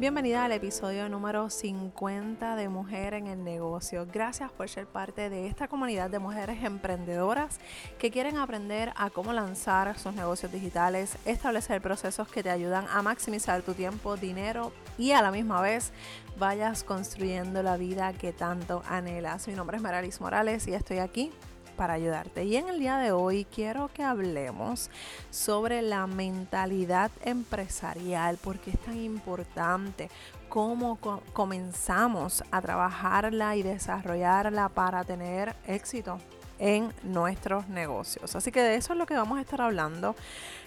Bienvenida 0.00 0.44
al 0.44 0.52
episodio 0.52 1.08
número 1.08 1.50
50 1.50 2.54
de 2.54 2.68
Mujer 2.68 3.14
en 3.14 3.26
el 3.26 3.42
Negocio. 3.42 4.06
Gracias 4.06 4.48
por 4.52 4.68
ser 4.68 4.86
parte 4.86 5.28
de 5.28 5.48
esta 5.48 5.66
comunidad 5.66 6.08
de 6.08 6.20
mujeres 6.20 6.62
emprendedoras 6.62 7.58
que 7.98 8.12
quieren 8.12 8.36
aprender 8.36 8.92
a 8.94 9.10
cómo 9.10 9.32
lanzar 9.32 9.98
sus 9.98 10.14
negocios 10.14 10.52
digitales, 10.52 11.18
establecer 11.24 11.82
procesos 11.82 12.28
que 12.28 12.44
te 12.44 12.50
ayudan 12.50 12.86
a 12.88 13.02
maximizar 13.02 13.62
tu 13.62 13.74
tiempo, 13.74 14.16
dinero 14.16 14.70
y 14.98 15.10
a 15.10 15.20
la 15.20 15.32
misma 15.32 15.60
vez 15.60 15.90
vayas 16.38 16.84
construyendo 16.84 17.64
la 17.64 17.76
vida 17.76 18.12
que 18.12 18.32
tanto 18.32 18.84
anhelas. 18.88 19.48
Mi 19.48 19.54
nombre 19.54 19.78
es 19.78 19.82
Maralis 19.82 20.20
Morales 20.20 20.68
y 20.68 20.74
estoy 20.74 20.98
aquí 20.98 21.32
para 21.78 21.94
ayudarte. 21.94 22.44
Y 22.44 22.56
en 22.56 22.68
el 22.68 22.80
día 22.80 22.98
de 22.98 23.12
hoy 23.12 23.46
quiero 23.46 23.88
que 23.94 24.02
hablemos 24.02 24.90
sobre 25.30 25.80
la 25.80 26.08
mentalidad 26.08 27.12
empresarial, 27.22 28.36
porque 28.42 28.72
es 28.72 28.78
tan 28.80 28.98
importante 28.98 30.10
cómo 30.48 30.98
comenzamos 31.32 32.42
a 32.50 32.60
trabajarla 32.60 33.54
y 33.54 33.62
desarrollarla 33.62 34.68
para 34.70 35.04
tener 35.04 35.54
éxito 35.66 36.18
en 36.58 36.92
nuestros 37.04 37.68
negocios. 37.68 38.34
Así 38.34 38.50
que 38.50 38.60
de 38.60 38.74
eso 38.74 38.92
es 38.92 38.98
lo 38.98 39.06
que 39.06 39.14
vamos 39.14 39.38
a 39.38 39.40
estar 39.40 39.60
hablando 39.60 40.16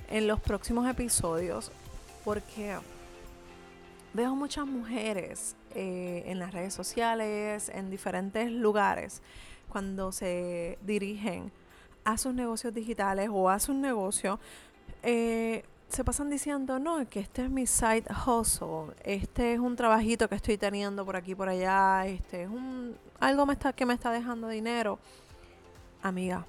en 0.09 0.27
los 0.27 0.39
próximos 0.39 0.89
episodios, 0.89 1.73
porque 2.23 2.77
veo 4.13 4.33
muchas 4.33 4.65
mujeres 4.65 5.57
eh, 5.75 6.23
en 6.27 6.39
las 6.39 6.53
redes 6.53 6.73
sociales, 6.73 7.69
en 7.69 7.89
diferentes 7.89 8.49
lugares, 8.49 9.21
cuando 9.71 10.11
se 10.11 10.77
dirigen 10.81 11.51
a 12.03 12.17
sus 12.17 12.33
negocios 12.33 12.73
digitales 12.73 13.29
o 13.31 13.49
a 13.49 13.59
sus 13.59 13.75
negocios, 13.75 14.39
eh, 15.03 15.63
se 15.87 16.03
pasan 16.03 16.29
diciendo, 16.29 16.79
no, 16.79 17.07
que 17.09 17.19
este 17.19 17.43
es 17.43 17.49
mi 17.49 17.67
side 17.67 18.05
hustle, 18.25 18.93
este 19.03 19.53
es 19.53 19.59
un 19.59 19.75
trabajito 19.75 20.29
que 20.29 20.35
estoy 20.35 20.57
teniendo 20.57 21.05
por 21.05 21.15
aquí 21.15 21.35
por 21.35 21.49
allá, 21.49 22.05
este 22.05 22.43
es 22.43 22.49
un 22.49 22.95
algo 23.19 23.45
me 23.45 23.53
está, 23.53 23.71
que 23.73 23.85
me 23.85 23.93
está 23.93 24.11
dejando 24.11 24.47
dinero. 24.47 24.99
Amiga, 26.01 26.45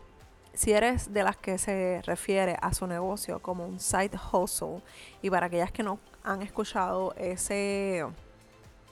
si 0.54 0.72
eres 0.72 1.12
de 1.12 1.22
las 1.22 1.36
que 1.36 1.58
se 1.58 2.00
refiere 2.06 2.56
a 2.62 2.72
su 2.72 2.86
negocio 2.86 3.41
como 3.41 3.66
un 3.66 3.78
side 3.78 4.19
hustle, 4.32 4.80
y 5.20 5.28
para 5.28 5.47
aquellas 5.47 5.70
que 5.70 5.82
no 5.82 5.98
han 6.22 6.41
escuchado 6.41 7.14
ese, 7.16 8.06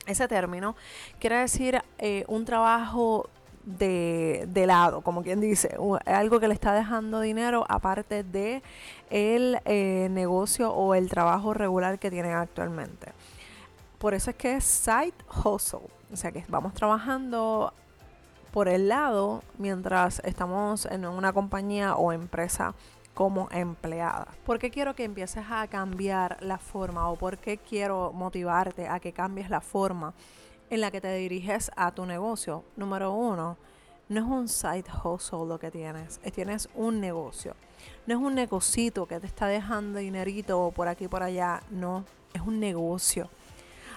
ese 0.07 0.29
término, 0.29 0.77
quiere 1.19 1.37
decir 1.37 1.83
eh, 1.99 2.25
un 2.29 2.45
trabajo 2.45 3.31
de, 3.65 4.65
lado, 4.67 5.03
como 5.03 5.23
quien 5.23 5.41
dice, 5.41 5.77
algo 6.07 6.41
que 6.41 6.49
le 6.49 6.55
está 6.55 6.75
dejando 6.75 7.21
dinero 7.21 7.65
aparte 7.69 8.25
de 8.25 8.63
el 9.11 9.61
eh, 9.65 10.09
negocio 10.11 10.73
o 10.73 10.95
el 10.95 11.09
trabajo 11.09 11.55
regular 11.55 11.99
que 11.99 12.11
tienen 12.11 12.33
actualmente. 12.33 13.13
Por 13.99 14.15
eso 14.15 14.31
es 14.31 14.37
que 14.37 14.57
es 14.57 14.65
side 14.65 15.13
hustle, 15.45 15.81
o 16.13 16.17
sea 16.17 16.33
que 16.33 16.45
vamos 16.49 16.73
trabajando 16.75 17.73
por 18.51 18.69
el 18.69 18.89
lado 18.89 19.43
mientras 19.59 20.21
estamos 20.25 20.87
en 20.87 21.05
una 21.05 21.33
compañía 21.33 21.95
o 21.97 22.13
empresa 22.13 22.75
como 23.15 23.49
empleada. 23.51 24.29
¿Por 24.47 24.59
qué 24.59 24.71
quiero 24.71 24.95
que 24.95 25.05
empieces 25.05 25.45
a 25.51 25.67
cambiar 25.69 26.39
la 26.41 26.59
forma 26.59 27.09
o 27.11 27.17
por 27.17 27.39
qué 27.39 27.59
quiero 27.59 28.13
motivarte 28.13 28.89
a 28.89 28.99
que 29.01 29.13
cambies 29.13 29.51
la 29.51 29.61
forma 29.61 30.15
en 30.71 30.81
la 30.81 30.91
que 30.91 31.01
te 31.01 31.13
diriges 31.15 31.71
a 31.77 31.93
tu 31.93 32.07
negocio. 32.07 32.65
Número 32.77 33.13
uno, 33.13 33.57
no 34.09 34.21
es 34.21 34.27
un 34.27 34.49
side 34.49 34.85
hustle 35.05 35.47
lo 35.47 35.59
que 35.59 35.71
tienes, 35.71 36.21
tienes 36.35 36.69
un 36.75 37.01
negocio. 37.01 37.55
No 38.07 38.15
es 38.17 38.21
un 38.21 38.35
negocito 38.35 39.07
que 39.07 39.21
te 39.21 39.27
está 39.27 39.47
dejando 39.47 39.99
dinerito 39.99 40.73
por 40.75 40.89
aquí 40.89 41.09
por 41.09 41.23
allá, 41.23 41.63
no, 41.71 42.05
es 42.33 42.41
un 42.41 42.59
negocio. 42.59 43.29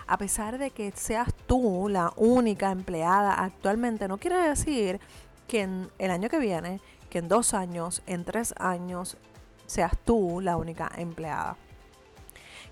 A 0.06 0.18
pesar 0.18 0.58
de 0.58 0.72
que 0.72 0.92
seas 0.92 1.34
tú 1.48 1.88
la 1.90 2.14
única 2.18 2.72
empleada 2.72 3.34
actualmente, 3.34 4.08
no 4.08 4.18
quiere 4.18 4.38
decir 4.38 5.00
que 5.48 5.68
el 5.98 6.12
año 6.12 6.30
que 6.30 6.40
viene, 6.40 6.82
que 7.10 7.20
en 7.20 7.28
dos 7.28 7.54
años, 7.54 8.02
en 8.06 8.26
tres 8.26 8.54
años, 8.58 9.18
seas 9.66 9.98
tú 10.04 10.42
la 10.42 10.58
única 10.58 10.92
empleada. 10.98 11.58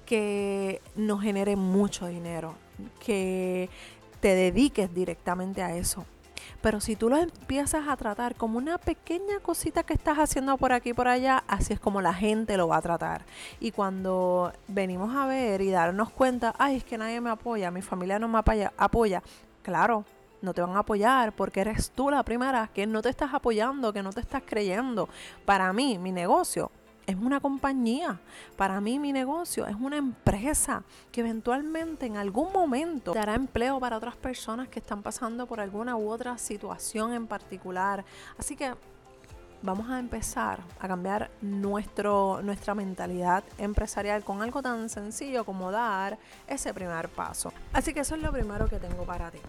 Que 0.05 0.81
no 0.95 1.19
genere 1.19 1.55
mucho 1.55 2.07
dinero, 2.07 2.55
que 3.03 3.69
te 4.19 4.35
dediques 4.35 4.93
directamente 4.93 5.61
a 5.61 5.75
eso. 5.75 6.05
Pero 6.61 6.79
si 6.79 6.95
tú 6.95 7.09
lo 7.09 7.17
empiezas 7.17 7.87
a 7.87 7.97
tratar 7.97 8.35
como 8.35 8.57
una 8.57 8.77
pequeña 8.77 9.39
cosita 9.41 9.83
que 9.83 9.93
estás 9.93 10.19
haciendo 10.19 10.55
por 10.57 10.73
aquí 10.73 10.89
y 10.89 10.93
por 10.93 11.07
allá, 11.07 11.43
así 11.47 11.73
es 11.73 11.79
como 11.79 12.01
la 12.01 12.13
gente 12.13 12.55
lo 12.55 12.67
va 12.67 12.77
a 12.77 12.81
tratar. 12.81 13.25
Y 13.59 13.71
cuando 13.71 14.53
venimos 14.67 15.15
a 15.15 15.25
ver 15.25 15.61
y 15.61 15.71
darnos 15.71 16.11
cuenta, 16.11 16.53
ay, 16.59 16.77
es 16.77 16.83
que 16.83 16.97
nadie 16.97 17.19
me 17.19 17.31
apoya, 17.31 17.71
mi 17.71 17.81
familia 17.81 18.19
no 18.19 18.27
me 18.27 18.37
apoya, 18.37 18.73
apoya. 18.77 19.23
claro, 19.63 20.05
no 20.41 20.53
te 20.53 20.61
van 20.61 20.75
a 20.75 20.79
apoyar 20.79 21.33
porque 21.33 21.61
eres 21.61 21.91
tú 21.91 22.09
la 22.09 22.23
primera 22.23 22.69
que 22.73 22.87
no 22.87 23.01
te 23.01 23.09
estás 23.09 23.33
apoyando, 23.33 23.93
que 23.93 24.01
no 24.03 24.11
te 24.11 24.21
estás 24.21 24.41
creyendo. 24.45 25.07
Para 25.45 25.71
mí, 25.73 25.97
mi 25.99 26.11
negocio 26.11 26.71
es 27.11 27.17
una 27.17 27.39
compañía. 27.39 28.19
Para 28.55 28.81
mí 28.81 28.99
mi 28.99 29.13
negocio 29.13 29.67
es 29.67 29.75
una 29.75 29.97
empresa 29.97 30.83
que 31.11 31.21
eventualmente 31.21 32.05
en 32.05 32.17
algún 32.17 32.51
momento 32.51 33.13
dará 33.13 33.35
empleo 33.35 33.79
para 33.79 33.97
otras 33.97 34.15
personas 34.15 34.67
que 34.67 34.79
están 34.79 35.01
pasando 35.01 35.45
por 35.45 35.59
alguna 35.59 35.95
u 35.95 36.09
otra 36.09 36.37
situación 36.37 37.13
en 37.13 37.27
particular. 37.27 38.03
Así 38.37 38.55
que 38.55 38.73
vamos 39.61 39.89
a 39.89 39.99
empezar 39.99 40.59
a 40.79 40.87
cambiar 40.87 41.29
nuestro, 41.41 42.41
nuestra 42.41 42.73
mentalidad 42.73 43.43
empresarial 43.57 44.23
con 44.23 44.41
algo 44.41 44.61
tan 44.61 44.89
sencillo 44.89 45.45
como 45.45 45.71
dar 45.71 46.17
ese 46.47 46.73
primer 46.73 47.09
paso. 47.09 47.53
Así 47.73 47.93
que 47.93 48.01
eso 48.01 48.15
es 48.15 48.21
lo 48.21 48.31
primero 48.31 48.67
que 48.67 48.77
tengo 48.77 49.03
para 49.03 49.29
ti. 49.31 49.39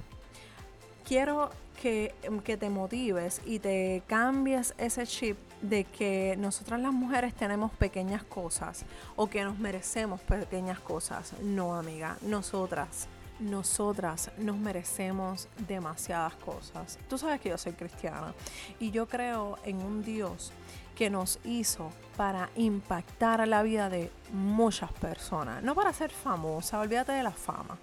Quiero 1.06 1.50
que, 1.80 2.14
que 2.44 2.56
te 2.56 2.70
motives 2.70 3.40
y 3.44 3.58
te 3.58 4.02
cambies 4.06 4.74
ese 4.78 5.06
chip 5.06 5.36
de 5.62 5.84
que 5.84 6.36
nosotras 6.38 6.80
las 6.80 6.92
mujeres 6.92 7.34
tenemos 7.34 7.70
pequeñas 7.72 8.24
cosas 8.24 8.84
o 9.16 9.28
que 9.30 9.44
nos 9.44 9.58
merecemos 9.58 10.20
pequeñas 10.20 10.80
cosas. 10.80 11.32
No, 11.40 11.74
amiga, 11.74 12.18
nosotras, 12.22 13.06
nosotras 13.38 14.30
nos 14.38 14.58
merecemos 14.58 15.48
demasiadas 15.66 16.34
cosas. 16.34 16.98
Tú 17.08 17.16
sabes 17.16 17.40
que 17.40 17.48
yo 17.48 17.58
soy 17.58 17.72
cristiana 17.72 18.34
y 18.80 18.90
yo 18.90 19.06
creo 19.06 19.58
en 19.64 19.76
un 19.76 20.02
Dios 20.02 20.52
que 20.96 21.08
nos 21.08 21.38
hizo 21.44 21.90
para 22.16 22.50
impactar 22.56 23.46
la 23.48 23.62
vida 23.62 23.88
de 23.88 24.10
muchas 24.32 24.92
personas, 24.92 25.62
no 25.62 25.74
para 25.74 25.92
ser 25.92 26.10
famosa, 26.10 26.80
olvídate 26.80 27.12
de 27.12 27.22
la 27.22 27.30
fama. 27.30 27.78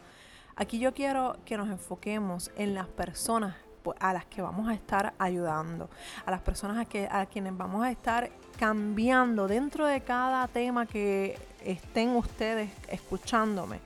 Aquí 0.55 0.77
yo 0.77 0.93
quiero 0.93 1.37
que 1.45 1.57
nos 1.57 1.69
enfoquemos 1.69 2.51
en 2.57 2.75
las 2.75 2.87
personas 2.87 3.55
a 3.99 4.13
las 4.13 4.25
que 4.25 4.41
vamos 4.41 4.67
a 4.67 4.73
estar 4.73 5.13
ayudando, 5.17 5.89
a 6.25 6.31
las 6.31 6.41
personas 6.41 6.77
a, 6.77 6.85
que, 6.85 7.07
a 7.09 7.25
quienes 7.25 7.55
vamos 7.55 7.83
a 7.83 7.91
estar 7.91 8.29
cambiando 8.57 9.47
dentro 9.47 9.85
de 9.85 10.01
cada 10.01 10.47
tema 10.47 10.85
que 10.85 11.37
estén 11.63 12.15
ustedes 12.15 12.69
escuchándome. 12.89 13.79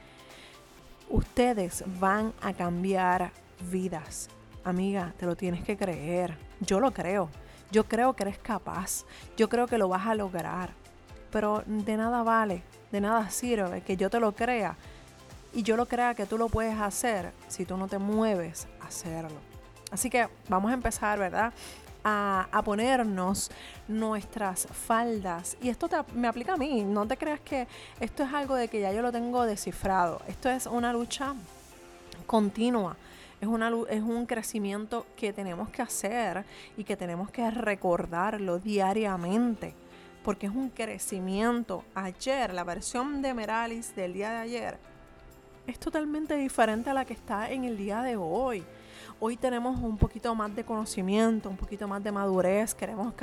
Ustedes 1.09 1.83
van 1.99 2.33
a 2.41 2.53
cambiar 2.53 3.31
vidas. 3.71 4.29
Amiga, 4.63 5.13
te 5.17 5.25
lo 5.25 5.35
tienes 5.35 5.63
que 5.63 5.77
creer. 5.77 6.37
Yo 6.59 6.79
lo 6.79 6.91
creo. 6.91 7.29
Yo 7.71 7.83
creo 7.85 8.13
que 8.13 8.23
eres 8.23 8.37
capaz. 8.37 9.05
Yo 9.37 9.49
creo 9.49 9.67
que 9.67 9.77
lo 9.77 9.89
vas 9.89 10.07
a 10.07 10.15
lograr. 10.15 10.71
Pero 11.31 11.63
de 11.65 11.97
nada 11.97 12.23
vale, 12.23 12.63
de 12.91 13.01
nada 13.01 13.29
sirve 13.29 13.81
que 13.81 13.97
yo 13.97 14.09
te 14.09 14.19
lo 14.19 14.33
crea 14.33 14.75
y 15.53 15.63
yo 15.63 15.75
lo 15.77 15.87
crea 15.87 16.15
que 16.15 16.25
tú 16.25 16.37
lo 16.37 16.49
puedes 16.49 16.79
hacer 16.79 17.31
si 17.47 17.65
tú 17.65 17.77
no 17.77 17.87
te 17.87 17.97
mueves 17.97 18.67
a 18.81 18.87
hacerlo. 18.87 19.52
Así 19.93 20.09
que 20.09 20.27
vamos 20.49 20.71
a 20.71 20.73
empezar, 20.73 21.19
¿verdad? 21.19 21.53
A, 22.03 22.61
ponernos 22.65 23.51
nuestras 23.87 24.67
faldas. 24.67 25.55
Y 25.61 25.69
esto 25.69 25.87
me 26.15 26.27
aplica 26.27 26.53
a 26.53 26.57
mí. 26.57 26.81
No 26.81 27.07
te 27.07 27.15
creas 27.15 27.39
que 27.41 27.67
esto 27.99 28.23
es 28.23 28.33
algo 28.33 28.55
de 28.55 28.67
que 28.67 28.81
ya 28.81 28.91
yo 28.91 29.03
lo 29.03 29.11
tengo 29.11 29.45
descifrado. 29.45 30.19
Esto 30.27 30.49
es 30.49 30.65
una 30.65 30.91
lucha 30.91 31.35
continua. 32.25 32.97
Es, 33.39 33.47
una, 33.47 33.71
es 33.89 34.01
un 34.01 34.25
crecimiento 34.25 35.05
que 35.15 35.31
tenemos 35.31 35.69
que 35.69 35.83
hacer 35.83 36.43
y 36.75 36.83
que 36.85 36.97
tenemos 36.97 37.29
que 37.29 37.51
recordarlo 37.51 38.57
diariamente. 38.57 39.75
Porque 40.23 40.47
es 40.47 40.53
un 40.53 40.71
crecimiento. 40.71 41.83
Ayer, 41.93 42.51
la 42.51 42.63
versión 42.63 43.21
de 43.21 43.35
Meralis 43.35 43.95
del 43.95 44.13
día 44.13 44.31
de 44.31 44.37
ayer, 44.37 44.77
es 45.67 45.77
totalmente 45.77 46.35
diferente 46.35 46.89
a 46.89 46.95
la 46.95 47.05
que 47.05 47.13
está 47.13 47.51
en 47.51 47.63
el 47.63 47.77
día 47.77 48.01
de 48.01 48.17
hoy. 48.17 48.63
Hoy 49.25 49.37
tenemos 49.37 49.79
un 49.79 49.97
poquito 49.97 50.35
más 50.35 50.53
de 50.53 50.65
conocimiento, 50.65 51.49
un 51.49 51.55
poquito 51.55 51.87
más 51.87 52.03
de 52.03 52.11
madurez, 52.11 52.75
queremos 52.75 53.13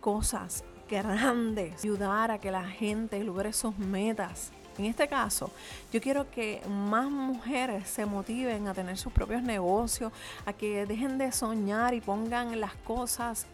cosas 0.00 0.62
grandes, 0.86 1.82
ayudar 1.82 2.30
a 2.30 2.38
que 2.38 2.50
la 2.50 2.68
gente 2.68 3.24
logre 3.24 3.54
sus 3.54 3.74
metas. 3.78 4.52
En 4.76 4.84
este 4.84 5.08
caso, 5.08 5.50
yo 5.90 6.02
quiero 6.02 6.30
que 6.30 6.60
más 6.68 7.10
mujeres 7.10 7.88
se 7.88 8.04
motiven 8.04 8.68
a 8.68 8.74
tener 8.74 8.98
sus 8.98 9.14
propios 9.14 9.42
negocios, 9.42 10.12
a 10.44 10.52
que 10.52 10.84
dejen 10.84 11.16
de 11.16 11.32
soñar 11.32 11.94
y 11.94 12.02
pongan 12.02 12.60
las 12.60 12.74
cosas 12.74 13.46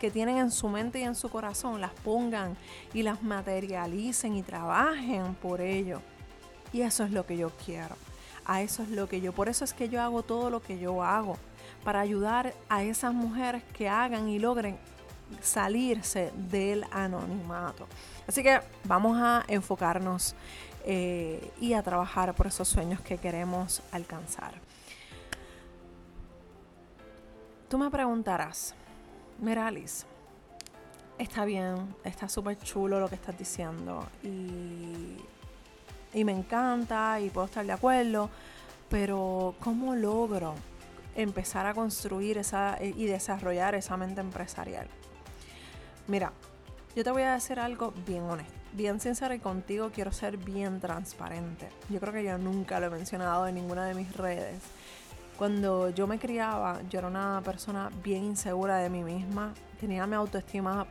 que 0.00 0.10
tienen 0.10 0.38
en 0.38 0.50
su 0.50 0.70
mente 0.70 1.00
y 1.00 1.02
en 1.02 1.14
su 1.14 1.28
corazón, 1.28 1.82
las 1.82 1.92
pongan 1.92 2.56
y 2.94 3.02
las 3.02 3.22
materialicen 3.22 4.36
y 4.36 4.42
trabajen 4.42 5.34
por 5.34 5.60
ello. 5.60 6.00
Y 6.72 6.80
eso 6.80 7.04
es 7.04 7.10
lo 7.10 7.26
que 7.26 7.36
yo 7.36 7.50
quiero. 7.62 7.94
A 8.44 8.62
eso 8.62 8.82
es 8.82 8.90
lo 8.90 9.08
que 9.08 9.20
yo, 9.20 9.32
por 9.32 9.48
eso 9.48 9.64
es 9.64 9.72
que 9.72 9.88
yo 9.88 10.00
hago 10.02 10.22
todo 10.22 10.50
lo 10.50 10.60
que 10.60 10.78
yo 10.78 11.02
hago, 11.02 11.36
para 11.84 12.00
ayudar 12.00 12.54
a 12.68 12.82
esas 12.82 13.12
mujeres 13.12 13.62
que 13.72 13.88
hagan 13.88 14.28
y 14.28 14.38
logren 14.38 14.78
salirse 15.40 16.32
del 16.36 16.84
anonimato. 16.90 17.86
Así 18.26 18.42
que 18.42 18.60
vamos 18.84 19.16
a 19.18 19.44
enfocarnos 19.48 20.34
eh, 20.84 21.52
y 21.60 21.72
a 21.74 21.82
trabajar 21.82 22.34
por 22.34 22.46
esos 22.46 22.68
sueños 22.68 23.00
que 23.00 23.18
queremos 23.18 23.82
alcanzar. 23.92 24.54
Tú 27.68 27.78
me 27.78 27.90
preguntarás, 27.90 28.74
Meralis, 29.40 30.04
está 31.18 31.44
bien, 31.44 31.94
está 32.04 32.28
súper 32.28 32.58
chulo 32.58 33.00
lo 33.00 33.08
que 33.08 33.14
estás 33.14 33.38
diciendo 33.38 34.06
y, 34.22 35.16
y 36.14 36.24
me 36.24 36.32
encanta 36.32 37.20
y 37.20 37.30
puedo 37.30 37.46
estar 37.46 37.64
de 37.64 37.72
acuerdo, 37.72 38.30
pero 38.88 39.54
¿cómo 39.60 39.94
logro 39.94 40.54
empezar 41.14 41.66
a 41.66 41.74
construir 41.74 42.38
esa 42.38 42.78
y 42.80 43.04
desarrollar 43.06 43.74
esa 43.74 43.96
mente 43.96 44.20
empresarial? 44.20 44.88
Mira, 46.08 46.32
yo 46.94 47.04
te 47.04 47.10
voy 47.10 47.22
a 47.22 47.32
decir 47.32 47.58
algo 47.58 47.94
bien 48.06 48.22
honesto, 48.24 48.52
bien 48.72 49.00
sincero 49.00 49.32
y 49.32 49.38
contigo 49.38 49.90
quiero 49.94 50.12
ser 50.12 50.36
bien 50.36 50.80
transparente. 50.80 51.68
Yo 51.88 52.00
creo 52.00 52.12
que 52.12 52.24
yo 52.24 52.36
nunca 52.36 52.80
lo 52.80 52.86
he 52.86 52.90
mencionado 52.90 53.46
en 53.46 53.54
ninguna 53.54 53.86
de 53.86 53.94
mis 53.94 54.14
redes. 54.14 54.60
Cuando 55.38 55.88
yo 55.88 56.06
me 56.06 56.18
criaba, 56.18 56.80
yo 56.90 56.98
era 56.98 57.08
una 57.08 57.40
persona 57.42 57.90
bien 58.04 58.24
insegura 58.24 58.76
de 58.76 58.90
mí 58.90 59.02
misma, 59.02 59.54
tenía 59.80 60.06
mi 60.06 60.14
autoestima 60.14 60.86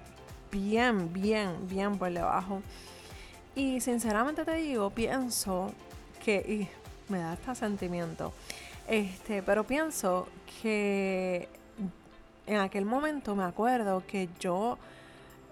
bien, 0.52 1.14
bien, 1.14 1.68
bien 1.68 1.98
por 1.98 2.12
debajo. 2.12 2.62
Y 3.56 3.82
sinceramente 3.82 4.46
te 4.46 4.56
digo, 4.56 4.90
pienso 4.92 5.74
que, 6.24 6.38
y 6.38 7.12
me 7.12 7.20
da 7.20 7.34
este 7.34 7.54
sentimiento, 7.56 8.34
este, 8.88 9.44
pero 9.44 9.66
pienso 9.66 10.28
que 10.62 11.50
en 12.48 12.58
aquel 12.58 12.86
momento 12.86 13.36
me 13.36 13.44
acuerdo 13.44 14.04
que 14.08 14.30
yo 14.40 14.78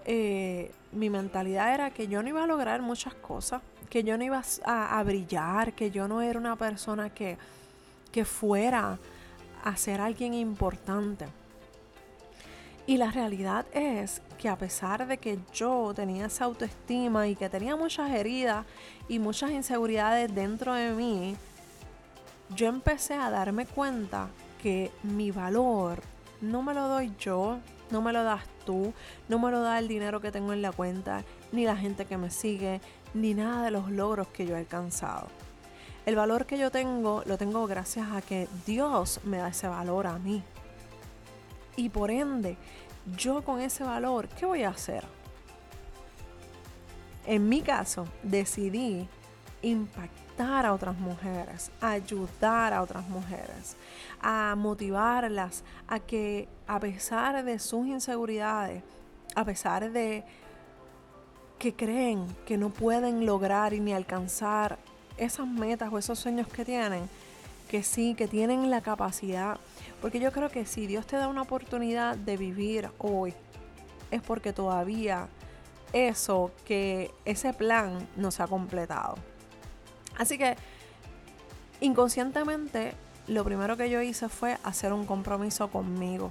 eh, 0.04 0.72
mi 0.92 1.10
mentalidad 1.10 1.74
era 1.74 1.90
que 1.90 2.08
yo 2.08 2.22
no 2.22 2.28
iba 2.28 2.44
a 2.44 2.46
lograr 2.46 2.82
muchas 2.82 3.14
cosas, 3.14 3.62
que 3.88 4.02
yo 4.02 4.16
no 4.16 4.24
iba 4.24 4.42
a, 4.64 5.02
brillar, 5.02 5.72
que 5.72 5.90
yo 5.90 6.08
no 6.08 6.22
era 6.22 6.38
una 6.38 6.56
persona 6.56 7.10
que, 7.10 7.36
que 8.12 8.24
fuera 8.24 8.98
a 9.62 9.76
ser 9.76 10.00
alguien 10.00 10.34
importante. 10.34 11.26
Y 12.86 12.96
la 12.96 13.10
realidad 13.10 13.66
es 13.72 14.20
que 14.38 14.48
a 14.48 14.56
pesar 14.56 15.06
de 15.06 15.18
que 15.18 15.38
yo 15.52 15.92
tenía 15.94 16.26
esa 16.26 16.46
autoestima 16.46 17.28
y 17.28 17.36
que 17.36 17.48
tenía 17.48 17.76
muchas 17.76 18.10
heridas 18.10 18.66
y 19.08 19.18
muchas 19.18 19.50
inseguridades 19.50 20.34
dentro 20.34 20.74
de 20.74 20.90
mí, 20.90 21.36
yo 22.56 22.66
empecé 22.66 23.14
a 23.14 23.30
darme 23.30 23.66
cuenta 23.66 24.28
que 24.62 24.90
mi 25.02 25.30
valor 25.30 26.02
no 26.40 26.62
me 26.62 26.74
lo 26.74 26.88
doy 26.88 27.12
yo, 27.18 27.58
no 27.90 28.02
me 28.02 28.12
lo 28.12 28.24
das 28.24 28.42
tú, 28.64 28.92
no 29.28 29.38
me 29.38 29.50
lo 29.50 29.60
da 29.60 29.78
el 29.78 29.88
dinero 29.88 30.20
que 30.20 30.32
tengo 30.32 30.52
en 30.52 30.62
la 30.62 30.72
cuenta, 30.72 31.22
ni 31.52 31.64
la 31.64 31.76
gente 31.76 32.06
que 32.06 32.16
me 32.16 32.30
sigue, 32.30 32.80
ni 33.14 33.34
nada 33.34 33.64
de 33.64 33.70
los 33.70 33.90
logros 33.90 34.28
que 34.28 34.46
yo 34.46 34.56
he 34.56 34.58
alcanzado. 34.58 35.28
El 36.06 36.16
valor 36.16 36.46
que 36.46 36.58
yo 36.58 36.70
tengo 36.70 37.22
lo 37.26 37.36
tengo 37.36 37.66
gracias 37.66 38.10
a 38.10 38.22
que 38.22 38.48
Dios 38.66 39.20
me 39.24 39.36
da 39.36 39.48
ese 39.48 39.68
valor 39.68 40.06
a 40.06 40.18
mí. 40.18 40.42
Y 41.76 41.88
por 41.88 42.10
ende, 42.10 42.56
yo 43.16 43.42
con 43.42 43.60
ese 43.60 43.84
valor, 43.84 44.28
¿qué 44.28 44.46
voy 44.46 44.62
a 44.62 44.70
hacer? 44.70 45.04
En 47.26 47.48
mi 47.48 47.62
caso, 47.62 48.06
decidí 48.22 49.08
impactar 49.62 50.66
a 50.66 50.72
otras 50.72 50.98
mujeres, 50.98 51.70
ayudar 51.80 52.72
a 52.72 52.82
otras 52.82 53.08
mujeres, 53.08 53.76
a 54.20 54.54
motivarlas 54.56 55.64
a 55.86 56.00
que 56.00 56.48
a 56.66 56.80
pesar 56.80 57.44
de 57.44 57.58
sus 57.58 57.86
inseguridades, 57.86 58.82
a 59.34 59.44
pesar 59.44 59.90
de 59.90 60.24
que 61.58 61.74
creen 61.74 62.26
que 62.46 62.56
no 62.56 62.70
pueden 62.70 63.26
lograr 63.26 63.74
y 63.74 63.80
ni 63.80 63.92
alcanzar 63.92 64.78
esas 65.18 65.46
metas 65.46 65.92
o 65.92 65.98
esos 65.98 66.18
sueños 66.18 66.48
que 66.48 66.64
tienen, 66.64 67.08
que 67.68 67.82
sí, 67.82 68.14
que 68.14 68.26
tienen 68.26 68.70
la 68.70 68.80
capacidad. 68.80 69.58
Porque 70.00 70.20
yo 70.20 70.32
creo 70.32 70.48
que 70.48 70.64
si 70.64 70.86
Dios 70.86 71.06
te 71.06 71.16
da 71.16 71.28
una 71.28 71.42
oportunidad 71.42 72.16
de 72.16 72.36
vivir 72.36 72.90
hoy, 72.98 73.34
es 74.10 74.22
porque 74.22 74.52
todavía 74.52 75.28
eso, 75.92 76.52
que 76.64 77.10
ese 77.24 77.52
plan 77.52 78.08
no 78.16 78.30
se 78.30 78.42
ha 78.42 78.46
completado. 78.46 79.16
Así 80.16 80.38
que 80.38 80.56
inconscientemente 81.80 82.94
lo 83.26 83.44
primero 83.44 83.76
que 83.76 83.90
yo 83.90 84.00
hice 84.00 84.28
fue 84.28 84.58
hacer 84.64 84.92
un 84.92 85.06
compromiso 85.06 85.70
conmigo. 85.70 86.30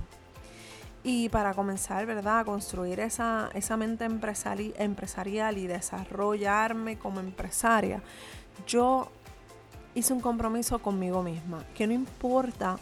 Y 1.01 1.29
para 1.29 1.53
comenzar, 1.53 2.05
¿verdad? 2.05 2.39
A 2.39 2.45
construir 2.45 2.99
esa, 2.99 3.49
esa 3.53 3.77
mente 3.77 4.05
empresarial 4.05 5.57
y 5.57 5.67
desarrollarme 5.67 6.97
como 6.97 7.21
empresaria, 7.21 8.01
yo 8.67 9.09
hice 9.95 10.11
un 10.11 10.19
compromiso 10.19 10.79
conmigo 10.79 11.23
misma, 11.23 11.63
que 11.73 11.87
no 11.87 11.93
importa 11.93 12.77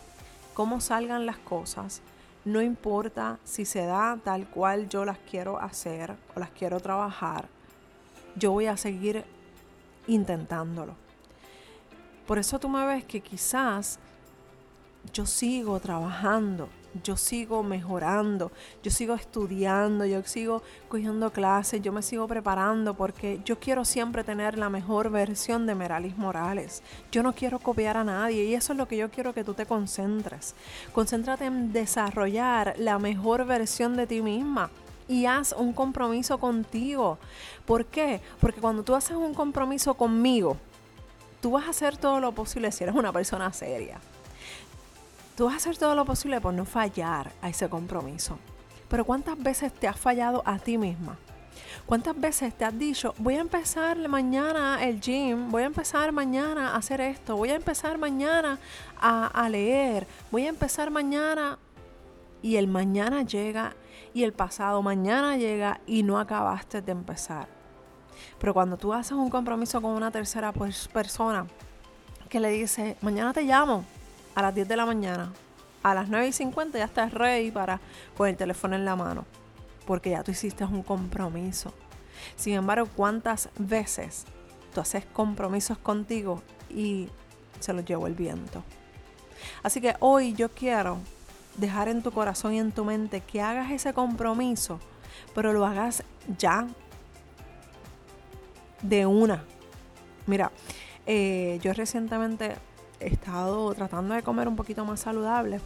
cómo 0.57 0.81
salgan 0.81 1.27
las 1.27 1.37
cosas, 1.37 2.01
no 2.43 2.63
importa 2.63 3.37
si 3.43 3.63
se 3.63 3.85
da 3.85 4.17
tal 4.23 4.47
cual 4.47 4.89
yo 4.89 5.05
las 5.05 5.19
quiero 5.19 5.59
hacer 5.59 6.15
o 6.35 6.39
las 6.39 6.49
quiero 6.49 6.79
trabajar, 6.79 7.47
yo 8.35 8.53
voy 8.53 8.65
a 8.65 8.75
seguir 8.75 9.23
intentándolo. 10.07 10.95
Por 12.25 12.39
eso 12.39 12.57
tú 12.57 12.69
me 12.69 12.83
ves 12.87 13.05
que 13.05 13.21
quizás 13.21 13.99
yo 15.13 15.27
sigo 15.27 15.79
trabajando, 15.79 16.69
yo 17.03 17.17
sigo 17.17 17.63
mejorando, 17.63 18.51
yo 18.83 18.91
sigo 18.91 19.13
estudiando, 19.13 20.05
yo 20.05 20.23
sigo 20.23 20.63
cogiendo 20.89 21.31
clases, 21.31 21.81
yo 21.81 21.91
me 21.91 22.01
sigo 22.01 22.27
preparando 22.27 22.93
porque 22.93 23.39
yo 23.45 23.59
quiero 23.59 23.85
siempre 23.85 24.23
tener 24.23 24.57
la 24.57 24.69
mejor 24.69 25.09
versión 25.09 25.65
de 25.65 25.75
Meralis 25.75 26.17
Morales. 26.17 26.83
Yo 27.11 27.23
no 27.23 27.33
quiero 27.33 27.59
copiar 27.59 27.97
a 27.97 28.03
nadie 28.03 28.45
y 28.45 28.53
eso 28.53 28.73
es 28.73 28.77
lo 28.77 28.87
que 28.87 28.97
yo 28.97 29.09
quiero 29.09 29.33
que 29.33 29.43
tú 29.43 29.53
te 29.53 29.65
concentres. 29.65 30.55
Concéntrate 30.93 31.45
en 31.45 31.73
desarrollar 31.73 32.75
la 32.77 32.99
mejor 32.99 33.45
versión 33.45 33.95
de 33.95 34.07
ti 34.07 34.21
misma 34.21 34.69
y 35.07 35.25
haz 35.25 35.53
un 35.57 35.73
compromiso 35.73 36.37
contigo. 36.37 37.17
¿Por 37.65 37.85
qué? 37.85 38.21
Porque 38.39 38.61
cuando 38.61 38.83
tú 38.83 38.95
haces 38.95 39.15
un 39.15 39.33
compromiso 39.33 39.93
conmigo, 39.93 40.57
tú 41.41 41.51
vas 41.51 41.65
a 41.67 41.69
hacer 41.69 41.97
todo 41.97 42.19
lo 42.19 42.31
posible 42.31 42.71
si 42.71 42.83
eres 42.83 42.95
una 42.95 43.11
persona 43.11 43.51
seria. 43.53 43.99
Tú 45.37 45.45
vas 45.45 45.53
a 45.53 45.57
hacer 45.57 45.77
todo 45.77 45.93
lo 45.93 46.03
posible 46.03 46.41
por 46.41 46.51
no 46.51 46.65
fallar 46.65 47.31
a 47.43 47.49
ese 47.49 47.69
compromiso. 47.69 48.39
Pero 48.89 49.05
¿cuántas 49.05 49.37
veces 49.37 49.71
te 49.71 49.87
has 49.87 49.95
fallado 49.95 50.41
a 50.47 50.57
ti 50.57 50.79
misma? 50.79 51.19
¿Cuántas 51.85 52.19
veces 52.19 52.57
te 52.57 52.65
has 52.65 52.77
dicho, 52.77 53.13
voy 53.19 53.35
a 53.35 53.41
empezar 53.41 53.99
mañana 54.07 54.83
el 54.83 54.99
gym, 54.99 55.51
voy 55.51 55.61
a 55.61 55.67
empezar 55.67 56.11
mañana 56.11 56.71
a 56.71 56.77
hacer 56.77 57.01
esto, 57.01 57.37
voy 57.37 57.51
a 57.51 57.55
empezar 57.55 57.99
mañana 57.99 58.57
a, 58.99 59.27
a 59.27 59.47
leer, 59.47 60.07
voy 60.31 60.47
a 60.47 60.49
empezar 60.49 60.89
mañana 60.89 61.59
y 62.41 62.55
el 62.55 62.67
mañana 62.67 63.21
llega 63.21 63.75
y 64.15 64.23
el 64.23 64.33
pasado 64.33 64.81
mañana 64.81 65.37
llega 65.37 65.81
y 65.85 66.01
no 66.01 66.19
acabaste 66.19 66.81
de 66.81 66.91
empezar. 66.93 67.47
Pero 68.39 68.55
cuando 68.55 68.75
tú 68.75 68.91
haces 68.91 69.11
un 69.11 69.29
compromiso 69.29 69.83
con 69.83 69.91
una 69.91 70.09
tercera 70.09 70.51
persona 70.51 71.45
que 72.27 72.39
le 72.39 72.49
dice, 72.49 72.97
mañana 73.01 73.33
te 73.33 73.43
llamo 73.43 73.85
a 74.37 74.43
las 74.43 74.53
10 74.53 74.67
de 74.67 74.77
la 74.77 74.85
mañana, 74.85 75.33
a 75.81 75.95
las 75.95 76.09
9 76.09 76.27
y 76.27 76.31
50 76.31 76.77
ya 76.77 76.85
estás 76.85 77.11
ready 77.11 77.49
para 77.49 77.81
con 78.15 78.29
el 78.29 78.37
teléfono 78.37 78.75
en 78.75 78.85
la 78.85 78.95
mano, 78.95 79.25
porque 79.87 80.11
ya 80.11 80.21
tú 80.21 80.29
hiciste 80.29 80.63
un 80.63 80.83
compromiso. 80.83 81.73
Sin 82.35 82.53
embargo, 82.53 82.87
¿cuántas 82.95 83.49
veces 83.57 84.25
tú 84.75 84.81
haces 84.81 85.05
compromisos 85.05 85.79
contigo 85.79 86.43
y 86.69 87.09
se 87.59 87.73
los 87.73 87.83
llevó 87.83 88.05
el 88.05 88.13
viento? 88.13 88.63
Así 89.63 89.81
que 89.81 89.95
hoy 90.01 90.33
yo 90.33 90.49
quiero 90.49 90.99
dejar 91.57 91.87
en 91.87 92.03
tu 92.03 92.11
corazón 92.11 92.53
y 92.53 92.59
en 92.59 92.71
tu 92.71 92.85
mente 92.85 93.21
que 93.21 93.41
hagas 93.41 93.71
ese 93.71 93.91
compromiso, 93.91 94.79
pero 95.33 95.51
lo 95.51 95.65
hagas 95.65 96.03
ya, 96.37 96.67
de 98.83 99.07
una. 99.07 99.43
Mira, 100.27 100.51
eh, 101.07 101.57
yo 101.63 101.73
recientemente 101.73 102.53
he 102.99 103.07
estado 103.07 103.73
tratando 103.73 104.13
de 104.13 104.23
comer 104.23 104.47
un 104.47 104.55
poquito 104.55 104.85
más 104.85 104.99
saludable 104.99 105.59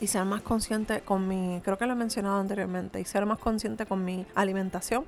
y 0.00 0.08
ser 0.08 0.24
más 0.24 0.42
consciente 0.42 1.00
con 1.00 1.28
mi, 1.28 1.60
creo 1.62 1.78
que 1.78 1.86
lo 1.86 1.92
he 1.92 1.96
mencionado 1.96 2.40
anteriormente, 2.40 3.00
y 3.00 3.04
ser 3.04 3.24
más 3.24 3.38
consciente 3.38 3.86
con 3.86 4.04
mi 4.04 4.26
alimentación. 4.34 5.04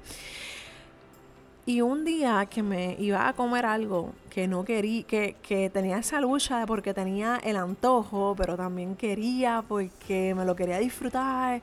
Y 1.66 1.80
un 1.80 2.04
día 2.04 2.46
que 2.46 2.62
me 2.62 2.94
iba 3.00 3.26
a 3.26 3.32
comer 3.32 3.66
algo 3.66 4.12
que 4.30 4.46
no 4.46 4.64
quería, 4.64 5.02
que, 5.04 5.36
que 5.42 5.70
tenía 5.70 5.98
esa 5.98 6.20
lucha 6.20 6.64
porque 6.66 6.94
tenía 6.94 7.40
el 7.42 7.56
antojo, 7.56 8.34
pero 8.36 8.56
también 8.56 8.94
quería 8.94 9.64
porque 9.66 10.34
me 10.36 10.44
lo 10.44 10.54
quería 10.54 10.78
disfrutar, 10.78 11.62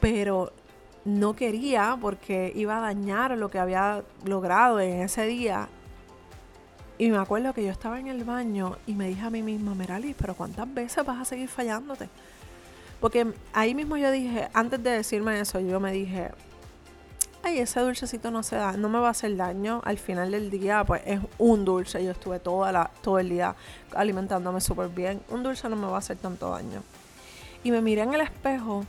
pero 0.00 0.52
no 1.04 1.34
quería 1.34 1.98
porque 2.00 2.52
iba 2.54 2.78
a 2.78 2.80
dañar 2.80 3.36
lo 3.36 3.50
que 3.50 3.58
había 3.58 4.04
logrado 4.24 4.80
en 4.80 5.00
ese 5.00 5.26
día. 5.26 5.68
Y 6.98 7.10
me 7.10 7.18
acuerdo 7.18 7.52
que 7.52 7.64
yo 7.64 7.70
estaba 7.70 7.98
en 7.98 8.08
el 8.08 8.24
baño 8.24 8.76
y 8.86 8.94
me 8.94 9.08
dije 9.08 9.22
a 9.22 9.30
mí 9.30 9.42
misma, 9.42 9.74
Merali, 9.74 10.14
pero 10.14 10.34
¿cuántas 10.34 10.72
veces 10.72 11.04
vas 11.04 11.20
a 11.20 11.24
seguir 11.24 11.48
fallándote? 11.48 12.08
Porque 13.00 13.32
ahí 13.52 13.74
mismo 13.74 13.96
yo 13.96 14.10
dije, 14.10 14.48
antes 14.52 14.82
de 14.82 14.90
decirme 14.90 15.40
eso, 15.40 15.58
yo 15.58 15.80
me 15.80 15.90
dije, 15.90 16.30
ay, 17.42 17.58
ese 17.58 17.80
dulcecito 17.80 18.30
no 18.30 18.42
se 18.42 18.56
da, 18.56 18.72
no 18.74 18.88
me 18.88 18.98
va 18.98 19.08
a 19.08 19.10
hacer 19.10 19.36
daño. 19.36 19.80
Al 19.84 19.98
final 19.98 20.30
del 20.30 20.50
día, 20.50 20.84
pues 20.84 21.02
es 21.04 21.20
un 21.38 21.64
dulce. 21.64 22.04
Yo 22.04 22.12
estuve 22.12 22.38
toda 22.38 22.70
la, 22.70 22.90
todo 23.02 23.18
el 23.18 23.28
día 23.28 23.56
alimentándome 23.94 24.60
súper 24.60 24.88
bien. 24.88 25.20
Un 25.28 25.42
dulce 25.42 25.68
no 25.68 25.76
me 25.76 25.86
va 25.86 25.96
a 25.96 25.98
hacer 25.98 26.18
tanto 26.18 26.50
daño. 26.50 26.82
Y 27.64 27.70
me 27.70 27.80
miré 27.80 28.02
en 28.02 28.14
el 28.14 28.20
espejo 28.20 28.84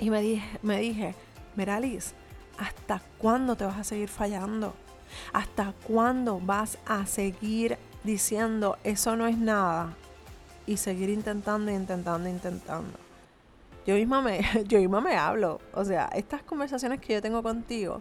y 0.00 0.10
me 0.10 0.20
dije, 0.20 0.58
me 0.62 0.78
dije, 0.78 1.14
Meralis, 1.54 2.14
¿hasta 2.58 3.00
cuándo 3.18 3.56
te 3.56 3.64
vas 3.64 3.78
a 3.78 3.84
seguir 3.84 4.08
fallando? 4.08 4.74
¿Hasta 5.32 5.74
cuándo 5.86 6.40
vas 6.40 6.78
a 6.86 7.06
seguir 7.06 7.78
diciendo 8.04 8.76
eso 8.84 9.16
no 9.16 9.26
es 9.26 9.38
nada? 9.38 9.94
Y 10.66 10.76
seguir 10.76 11.08
intentando, 11.08 11.70
intentando, 11.70 12.28
intentando 12.28 13.02
yo 13.86 13.94
misma 13.94 14.20
me, 14.20 14.40
yo 14.66 14.78
misma 14.78 15.00
me 15.00 15.16
hablo. 15.16 15.60
O 15.74 15.84
sea, 15.84 16.08
estas 16.14 16.42
conversaciones 16.42 17.00
que 17.00 17.14
yo 17.14 17.22
tengo 17.22 17.42
contigo 17.42 18.00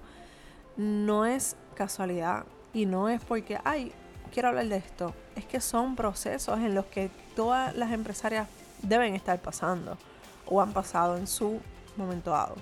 no 0.77 1.25
es 1.25 1.55
casualidad 1.75 2.45
y 2.73 2.85
no 2.85 3.09
es 3.09 3.21
porque, 3.23 3.59
ay, 3.63 3.91
quiero 4.31 4.49
hablar 4.49 4.67
de 4.67 4.77
esto. 4.77 5.13
Es 5.35 5.45
que 5.45 5.59
son 5.59 5.95
procesos 5.95 6.59
en 6.59 6.75
los 6.75 6.85
que 6.85 7.09
todas 7.35 7.75
las 7.75 7.91
empresarias 7.91 8.47
deben 8.81 9.15
estar 9.15 9.39
pasando 9.39 9.97
o 10.45 10.61
han 10.61 10.73
pasado 10.73 11.17
en 11.17 11.27
su 11.27 11.59
momento 11.97 12.31
dado. 12.31 12.55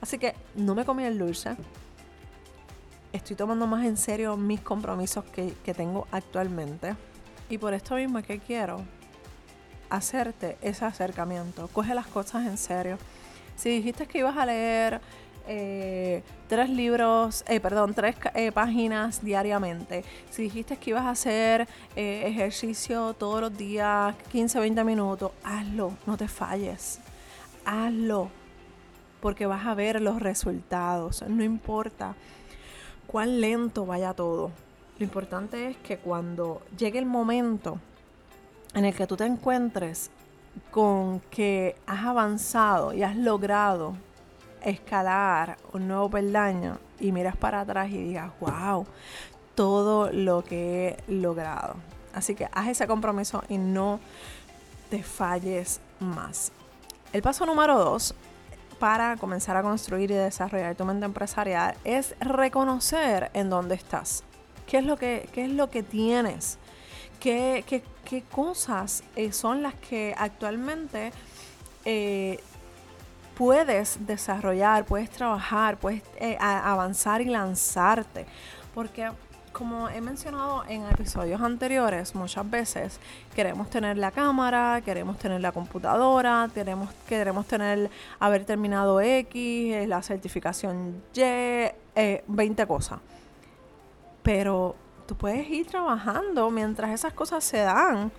Así 0.00 0.18
que 0.18 0.34
no 0.54 0.74
me 0.74 0.84
comí 0.84 1.04
el 1.04 1.18
dulce. 1.18 1.56
Estoy 3.14 3.36
tomando 3.36 3.68
más 3.68 3.86
en 3.86 3.96
serio 3.96 4.36
mis 4.36 4.60
compromisos 4.60 5.24
que, 5.26 5.54
que 5.64 5.72
tengo 5.72 6.08
actualmente. 6.10 6.96
Y 7.48 7.58
por 7.58 7.72
esto 7.72 7.94
mismo 7.94 8.18
es 8.18 8.26
que 8.26 8.40
quiero 8.40 8.82
hacerte 9.88 10.58
ese 10.60 10.84
acercamiento. 10.84 11.68
Coge 11.68 11.94
las 11.94 12.08
cosas 12.08 12.44
en 12.44 12.58
serio. 12.58 12.98
Si 13.54 13.68
dijiste 13.68 14.08
que 14.08 14.18
ibas 14.18 14.36
a 14.36 14.44
leer 14.44 15.00
eh, 15.46 16.24
tres 16.48 16.68
libros, 16.68 17.44
eh, 17.46 17.60
perdón, 17.60 17.94
tres 17.94 18.16
eh, 18.34 18.50
páginas 18.50 19.22
diariamente, 19.22 20.04
si 20.32 20.42
dijiste 20.42 20.76
que 20.76 20.90
ibas 20.90 21.04
a 21.04 21.10
hacer 21.10 21.68
ejercicio 21.94 23.14
todos 23.14 23.42
los 23.42 23.56
días, 23.56 24.16
15, 24.32 24.58
20 24.58 24.82
minutos, 24.82 25.30
hazlo, 25.44 25.92
no 26.04 26.16
te 26.16 26.26
falles. 26.26 26.98
Hazlo, 27.64 28.28
porque 29.20 29.46
vas 29.46 29.64
a 29.66 29.74
ver 29.74 30.02
los 30.02 30.20
resultados. 30.20 31.22
No 31.28 31.44
importa 31.44 32.16
cuán 33.06 33.40
lento 33.40 33.86
vaya 33.86 34.14
todo. 34.14 34.50
Lo 34.98 35.04
importante 35.04 35.68
es 35.70 35.76
que 35.78 35.98
cuando 35.98 36.62
llegue 36.76 36.98
el 36.98 37.06
momento 37.06 37.78
en 38.74 38.84
el 38.84 38.94
que 38.94 39.06
tú 39.06 39.16
te 39.16 39.24
encuentres 39.24 40.10
con 40.70 41.20
que 41.30 41.76
has 41.86 42.04
avanzado 42.04 42.92
y 42.92 43.02
has 43.02 43.16
logrado 43.16 43.96
escalar 44.62 45.58
un 45.72 45.88
nuevo 45.88 46.08
peldaño 46.10 46.78
y 47.00 47.12
miras 47.12 47.36
para 47.36 47.60
atrás 47.60 47.90
y 47.90 47.98
digas, 47.98 48.32
wow, 48.40 48.86
todo 49.54 50.10
lo 50.10 50.42
que 50.42 50.96
he 51.08 51.12
logrado. 51.12 51.76
Así 52.12 52.34
que 52.34 52.48
haz 52.52 52.68
ese 52.68 52.86
compromiso 52.86 53.42
y 53.48 53.58
no 53.58 54.00
te 54.90 55.02
falles 55.02 55.80
más. 56.00 56.52
El 57.12 57.22
paso 57.22 57.46
número 57.46 57.78
dos 57.78 58.14
para 58.74 59.16
comenzar 59.16 59.56
a 59.56 59.62
construir 59.62 60.10
y 60.10 60.14
desarrollar 60.14 60.74
tu 60.74 60.84
mente 60.84 61.06
empresarial 61.06 61.74
es 61.84 62.14
reconocer 62.20 63.30
en 63.34 63.50
dónde 63.50 63.74
estás. 63.74 64.24
¿Qué 64.66 64.78
es 64.78 64.84
lo 64.84 64.96
que, 64.96 65.28
qué 65.32 65.44
es 65.44 65.50
lo 65.50 65.70
que 65.70 65.82
tienes? 65.82 66.58
¿Qué, 67.20 67.64
qué, 67.66 67.82
qué 68.04 68.22
cosas 68.22 69.02
eh, 69.16 69.32
son 69.32 69.62
las 69.62 69.74
que 69.74 70.14
actualmente 70.16 71.12
eh, 71.84 72.38
puedes 73.34 74.06
desarrollar, 74.06 74.84
puedes 74.84 75.10
trabajar, 75.10 75.76
puedes 75.76 76.02
eh, 76.18 76.36
avanzar 76.40 77.20
y 77.20 77.26
lanzarte. 77.26 78.26
Porque 78.74 79.10
como 79.54 79.88
he 79.88 80.00
mencionado 80.00 80.64
en 80.68 80.84
episodios 80.84 81.40
anteriores, 81.40 82.14
muchas 82.14 82.50
veces 82.50 83.00
queremos 83.34 83.70
tener 83.70 83.96
la 83.96 84.10
cámara, 84.10 84.82
queremos 84.84 85.16
tener 85.16 85.40
la 85.40 85.52
computadora, 85.52 86.50
queremos, 86.52 86.90
queremos 87.08 87.46
tener, 87.46 87.88
haber 88.18 88.44
terminado 88.44 89.00
X, 89.00 89.88
la 89.88 90.02
certificación 90.02 91.02
Y, 91.14 92.20
20 92.26 92.66
cosas. 92.66 92.98
Pero 94.24 94.74
tú 95.06 95.14
puedes 95.14 95.48
ir 95.48 95.66
trabajando 95.68 96.50
mientras 96.50 96.90
esas 96.90 97.12
cosas 97.12 97.44
se 97.44 97.58
dan 97.58 98.10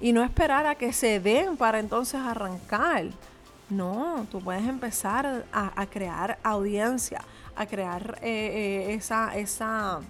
y 0.00 0.12
no 0.12 0.22
esperar 0.22 0.66
a 0.66 0.76
que 0.76 0.92
se 0.92 1.18
den 1.18 1.56
para 1.56 1.80
entonces 1.80 2.20
arrancar. 2.20 3.06
No, 3.70 4.24
tú 4.30 4.38
puedes 4.40 4.66
empezar 4.68 5.46
a, 5.52 5.86
crear 5.86 6.38
audiencia, 6.44 7.22
a 7.56 7.66
crear 7.66 8.18
eh, 8.22 8.86
eh, 8.90 8.94
esa, 8.94 9.36
esa, 9.36 10.00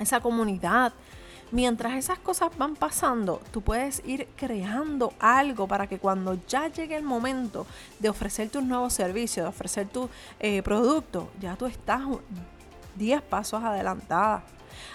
esa 0.00 0.20
comunidad. 0.20 0.92
Mientras 1.50 1.94
esas 1.94 2.18
cosas 2.18 2.50
van 2.56 2.76
pasando, 2.76 3.42
tú 3.50 3.60
puedes 3.60 4.02
ir 4.06 4.26
creando 4.36 5.12
algo 5.20 5.68
para 5.68 5.86
que 5.86 5.98
cuando 5.98 6.38
ya 6.48 6.68
llegue 6.68 6.96
el 6.96 7.02
momento 7.02 7.66
de 7.98 8.08
ofrecer 8.08 8.48
tus 8.48 8.62
nuevos 8.62 8.94
servicios, 8.94 9.44
de 9.44 9.50
ofrecer 9.50 9.86
tu 9.86 10.08
eh, 10.40 10.62
producto, 10.62 11.28
ya 11.40 11.54
tú 11.56 11.66
estás 11.66 12.00
10 12.96 13.20
pasos 13.22 13.62
adelantada. 13.62 14.42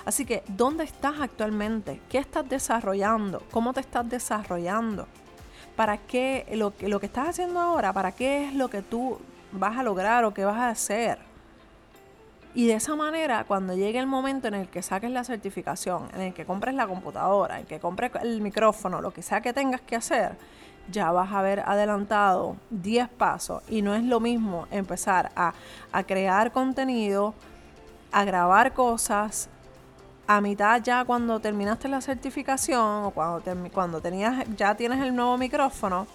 Así 0.03 0.25
que, 0.25 0.43
¿dónde 0.47 0.83
estás 0.83 1.19
actualmente? 1.19 2.01
¿Qué 2.09 2.17
estás 2.17 2.49
desarrollando? 2.49 3.43
¿Cómo 3.51 3.71
te 3.73 3.81
estás 3.81 4.09
desarrollando? 4.09 5.07
¿Para 5.75 5.97
qué 5.97 6.47
lo, 6.53 6.73
lo 6.81 6.99
que 6.99 7.05
estás 7.05 7.29
haciendo 7.29 7.59
ahora? 7.59 7.93
¿Para 7.93 8.11
qué 8.11 8.45
es 8.45 8.55
lo 8.55 8.67
que 8.67 8.81
tú 8.81 9.19
vas 9.51 9.77
a 9.77 9.83
lograr 9.83 10.25
o 10.25 10.33
qué 10.33 10.43
vas 10.43 10.57
a 10.57 10.69
hacer? 10.69 11.26
Y 12.57 12.65
de 12.65 12.73
esa 12.73 12.95
manera, 12.95 13.43
cuando 13.43 13.75
llegue 13.75 13.99
el 13.99 14.07
momento 14.07 14.47
en 14.47 14.55
el 14.55 14.67
que 14.67 14.81
saques 14.81 15.11
la 15.11 15.23
certificación, 15.23 16.09
en 16.15 16.21
el 16.21 16.33
que 16.33 16.43
compres 16.43 16.73
la 16.73 16.87
computadora, 16.87 17.53
en 17.53 17.61
el 17.61 17.67
que 17.67 17.79
compres 17.79 18.11
el 18.19 18.41
micrófono, 18.41 18.99
lo 18.99 19.11
que 19.11 19.21
sea 19.21 19.41
que 19.41 19.53
tengas 19.53 19.79
que 19.81 19.95
hacer, 19.95 20.31
ya 20.89 21.11
vas 21.11 21.31
a 21.31 21.37
haber 21.37 21.59
adelantado 21.59 22.55
10 22.71 23.09
pasos. 23.09 23.61
Y 23.69 23.83
no 23.83 23.93
es 23.93 24.03
lo 24.03 24.19
mismo 24.19 24.65
empezar 24.71 25.31
a, 25.35 25.53
a 25.91 26.03
crear 26.03 26.51
contenido, 26.51 27.35
a 28.11 28.23
grabar 28.23 28.73
cosas, 28.73 29.49
a 30.25 30.41
mitad 30.41 30.81
ya 30.81 31.05
cuando 31.05 31.39
terminaste 31.39 31.87
la 31.87 32.01
certificación 32.01 33.03
o 33.03 33.11
cuando, 33.11 33.69
cuando 33.71 34.01
tenías, 34.01 34.47
ya 34.57 34.73
tienes 34.73 34.99
el 35.03 35.15
nuevo 35.15 35.37
micrófono, 35.37 36.07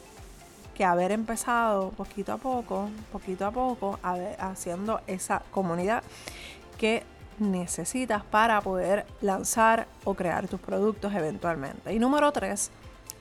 que 0.83 0.87
haber 0.87 1.13
empezado 1.13 1.91
poquito 1.91 2.33
a 2.33 2.39
poco, 2.39 2.91
poquito 3.13 3.47
a 3.47 3.53
poco, 3.53 4.01
haciendo 4.41 5.01
esa 5.07 5.41
comunidad 5.53 6.03
que 6.77 7.05
necesitas 7.39 8.25
para 8.25 8.61
poder 8.63 9.07
lanzar 9.21 9.87
o 10.03 10.15
crear 10.15 10.49
tus 10.49 10.59
productos 10.59 11.15
eventualmente. 11.15 11.93
Y 11.95 12.01
número 12.01 12.33
tres, 12.33 12.73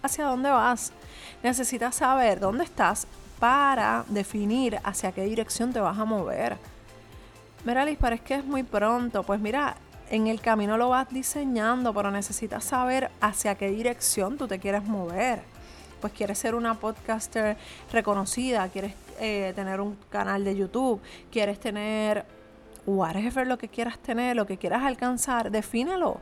¿hacia 0.01 0.25
dónde 0.25 0.49
vas? 0.49 0.91
Necesitas 1.43 1.93
saber 1.93 2.39
dónde 2.39 2.63
estás 2.63 3.05
para 3.39 4.05
definir 4.07 4.79
hacia 4.83 5.11
qué 5.11 5.25
dirección 5.25 5.71
te 5.71 5.79
vas 5.79 5.99
a 5.99 6.05
mover. 6.05 6.57
Mira, 7.63 7.85
Liz, 7.85 7.99
pero 8.01 8.15
es 8.15 8.21
que 8.21 8.33
es 8.33 8.43
muy 8.43 8.63
pronto. 8.63 9.21
Pues 9.21 9.39
mira, 9.39 9.75
en 10.09 10.25
el 10.25 10.41
camino 10.41 10.77
lo 10.77 10.89
vas 10.89 11.09
diseñando, 11.09 11.93
pero 11.93 12.09
necesitas 12.09 12.63
saber 12.63 13.11
hacia 13.21 13.53
qué 13.53 13.69
dirección 13.69 14.39
tú 14.39 14.47
te 14.47 14.57
quieres 14.57 14.83
mover. 14.83 15.50
Pues 16.01 16.13
quieres 16.13 16.39
ser 16.39 16.55
una 16.55 16.73
podcaster 16.73 17.55
reconocida, 17.93 18.67
quieres 18.69 18.93
eh, 19.19 19.53
tener 19.55 19.79
un 19.79 19.95
canal 20.09 20.43
de 20.43 20.55
YouTube, 20.55 20.99
quieres 21.31 21.59
tener 21.59 22.25
whatever 22.85 23.45
lo 23.45 23.57
que 23.57 23.67
quieras 23.67 23.99
tener, 23.99 24.35
lo 24.35 24.45
que 24.47 24.57
quieras 24.57 24.83
alcanzar, 24.83 25.51
defínelo. 25.51 26.19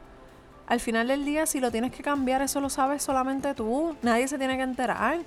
Al 0.67 0.79
final 0.79 1.07
del 1.07 1.25
día, 1.25 1.45
si 1.45 1.59
lo 1.59 1.71
tienes 1.71 1.91
que 1.91 2.03
cambiar, 2.03 2.41
eso 2.41 2.61
lo 2.61 2.69
sabes 2.69 3.01
solamente 3.01 3.55
tú. 3.55 3.95
Nadie 4.03 4.27
se 4.27 4.37
tiene 4.37 4.55
que 4.55 4.63
enterar. 4.63 5.19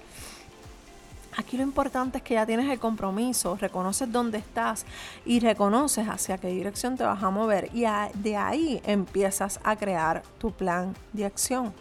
Aquí 1.36 1.56
lo 1.56 1.62
importante 1.62 2.18
es 2.18 2.24
que 2.24 2.34
ya 2.34 2.44
tienes 2.44 2.70
el 2.70 2.78
compromiso, 2.78 3.56
reconoces 3.56 4.12
dónde 4.12 4.38
estás 4.38 4.84
y 5.24 5.40
reconoces 5.40 6.06
hacia 6.06 6.36
qué 6.36 6.48
dirección 6.48 6.96
te 6.96 7.04
vas 7.04 7.22
a 7.22 7.30
mover 7.30 7.70
y 7.72 7.86
de 8.14 8.36
ahí 8.36 8.82
empiezas 8.84 9.58
a 9.64 9.74
crear 9.76 10.22
tu 10.38 10.52
plan 10.52 10.94
de 11.14 11.24
acción. 11.24 11.72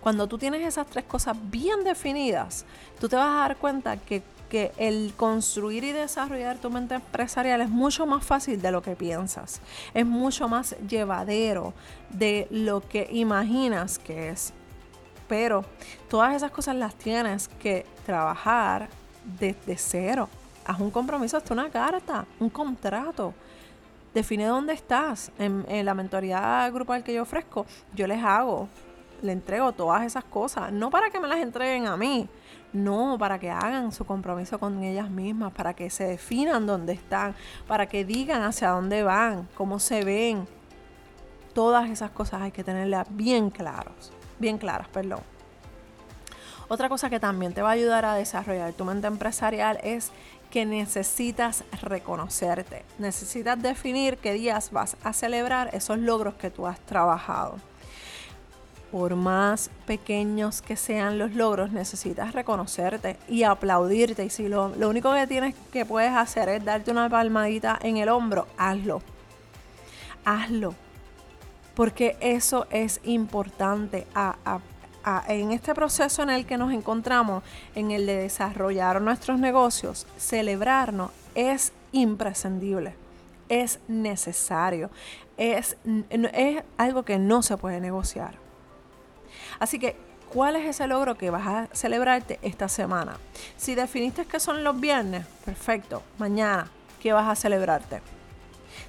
Cuando 0.00 0.26
tú 0.26 0.38
tienes 0.38 0.66
esas 0.66 0.86
tres 0.86 1.04
cosas 1.04 1.36
bien 1.50 1.84
definidas, 1.84 2.64
tú 3.00 3.08
te 3.08 3.16
vas 3.16 3.28
a 3.28 3.40
dar 3.40 3.56
cuenta 3.56 3.96
que, 3.96 4.22
que 4.48 4.72
el 4.76 5.12
construir 5.16 5.84
y 5.84 5.92
desarrollar 5.92 6.58
tu 6.58 6.70
mente 6.70 6.94
empresarial 6.94 7.60
es 7.60 7.68
mucho 7.68 8.06
más 8.06 8.24
fácil 8.24 8.60
de 8.60 8.70
lo 8.70 8.82
que 8.82 8.96
piensas, 8.96 9.60
es 9.94 10.06
mucho 10.06 10.48
más 10.48 10.76
llevadero 10.88 11.74
de 12.10 12.46
lo 12.50 12.80
que 12.80 13.08
imaginas 13.10 13.98
que 13.98 14.30
es 14.30 14.52
pero 15.28 15.64
todas 16.08 16.34
esas 16.34 16.50
cosas 16.50 16.76
las 16.76 16.94
tienes 16.94 17.48
que 17.48 17.86
trabajar 18.04 18.88
desde 19.38 19.76
cero. 19.76 20.28
Haz 20.64 20.80
un 20.80 20.90
compromiso, 20.90 21.36
hasta 21.36 21.54
una 21.54 21.70
carta, 21.70 22.26
un 22.40 22.50
contrato. 22.50 23.34
Define 24.14 24.46
dónde 24.46 24.72
estás. 24.72 25.30
En, 25.38 25.84
la 25.84 25.94
mentoría 25.94 26.68
grupal 26.70 27.04
que 27.04 27.14
yo 27.14 27.22
ofrezco, 27.22 27.66
yo 27.94 28.06
les 28.06 28.22
hago, 28.22 28.68
le 29.22 29.32
entrego 29.32 29.72
todas 29.72 30.04
esas 30.04 30.24
cosas, 30.24 30.72
no 30.72 30.90
para 30.90 31.10
que 31.10 31.20
me 31.20 31.28
las 31.28 31.38
entreguen 31.38 31.86
a 31.86 31.96
mí, 31.96 32.28
no, 32.72 33.16
para 33.18 33.38
que 33.38 33.50
hagan 33.50 33.92
su 33.92 34.04
compromiso 34.04 34.58
con 34.58 34.82
ellas 34.82 35.10
mismas, 35.10 35.52
para 35.52 35.74
que 35.74 35.88
se 35.90 36.04
definan 36.04 36.66
dónde 36.66 36.92
están, 36.92 37.34
para 37.66 37.86
que 37.86 38.04
digan 38.04 38.42
hacia 38.42 38.70
dónde 38.70 39.02
van, 39.02 39.48
cómo 39.54 39.78
se 39.78 40.04
ven. 40.04 40.46
Todas 41.54 41.88
esas 41.88 42.10
cosas 42.10 42.42
hay 42.42 42.52
que 42.52 42.64
tenerlas 42.64 43.06
bien 43.10 43.50
claras, 43.50 44.12
bien 44.38 44.58
claras, 44.58 44.88
perdón. 44.88 45.20
Otra 46.68 46.88
cosa 46.88 47.08
que 47.08 47.20
también 47.20 47.54
te 47.54 47.62
va 47.62 47.68
a 47.68 47.72
ayudar 47.72 48.04
a 48.04 48.14
desarrollar 48.14 48.72
tu 48.72 48.84
mente 48.84 49.06
empresarial 49.06 49.78
es 49.84 50.10
que 50.50 50.66
necesitas 50.66 51.64
reconocerte. 51.80 52.84
Necesitas 52.98 53.60
definir 53.62 54.18
qué 54.18 54.32
días 54.32 54.72
vas 54.72 54.96
a 55.04 55.12
celebrar 55.12 55.70
esos 55.74 55.98
logros 55.98 56.34
que 56.34 56.50
tú 56.50 56.66
has 56.66 56.80
trabajado. 56.80 57.56
Por 58.90 59.16
más 59.16 59.70
pequeños 59.86 60.62
que 60.62 60.76
sean 60.76 61.18
los 61.18 61.34
logros, 61.34 61.72
necesitas 61.72 62.32
reconocerte 62.32 63.16
y 63.28 63.42
aplaudirte. 63.42 64.24
Y 64.24 64.30
si 64.30 64.48
lo, 64.48 64.66
único 64.66 65.12
que 65.12 65.26
tienes 65.26 65.54
que 65.72 65.84
puedes 65.84 66.12
hacer 66.12 66.48
es 66.48 66.64
darte 66.64 66.92
una 66.92 67.10
palmadita 67.10 67.78
en 67.82 67.96
el 67.96 68.08
hombro, 68.08 68.46
hazlo. 68.56 69.02
Hazlo. 70.24 70.74
Porque 71.74 72.16
eso 72.20 72.66
es 72.70 73.00
importante. 73.04 74.06
En 75.28 75.52
este 75.52 75.74
proceso 75.74 76.22
en 76.22 76.30
el 76.30 76.46
que 76.46 76.56
nos 76.56 76.72
encontramos, 76.72 77.42
en 77.74 77.90
el 77.90 78.06
de 78.06 78.16
desarrollar 78.16 79.02
nuestros 79.02 79.38
negocios, 79.38 80.06
celebrarnos 80.16 81.10
es 81.34 81.72
imprescindible, 81.92 82.94
es 83.48 83.78
necesario, 83.88 84.90
es, 85.36 85.76
es 86.32 86.64
algo 86.76 87.04
que 87.04 87.18
no 87.18 87.42
se 87.42 87.56
puede 87.56 87.80
negociar. 87.80 88.45
Así 89.58 89.78
que, 89.78 89.96
¿cuál 90.32 90.56
es 90.56 90.66
ese 90.66 90.86
logro 90.86 91.16
que 91.16 91.30
vas 91.30 91.46
a 91.46 91.68
celebrarte 91.72 92.38
esta 92.42 92.68
semana? 92.68 93.16
Si 93.56 93.74
definiste 93.74 94.26
que 94.26 94.40
son 94.40 94.64
los 94.64 94.78
viernes, 94.78 95.26
perfecto, 95.44 96.02
mañana, 96.18 96.70
¿qué 97.00 97.12
vas 97.12 97.28
a 97.28 97.34
celebrarte? 97.34 98.00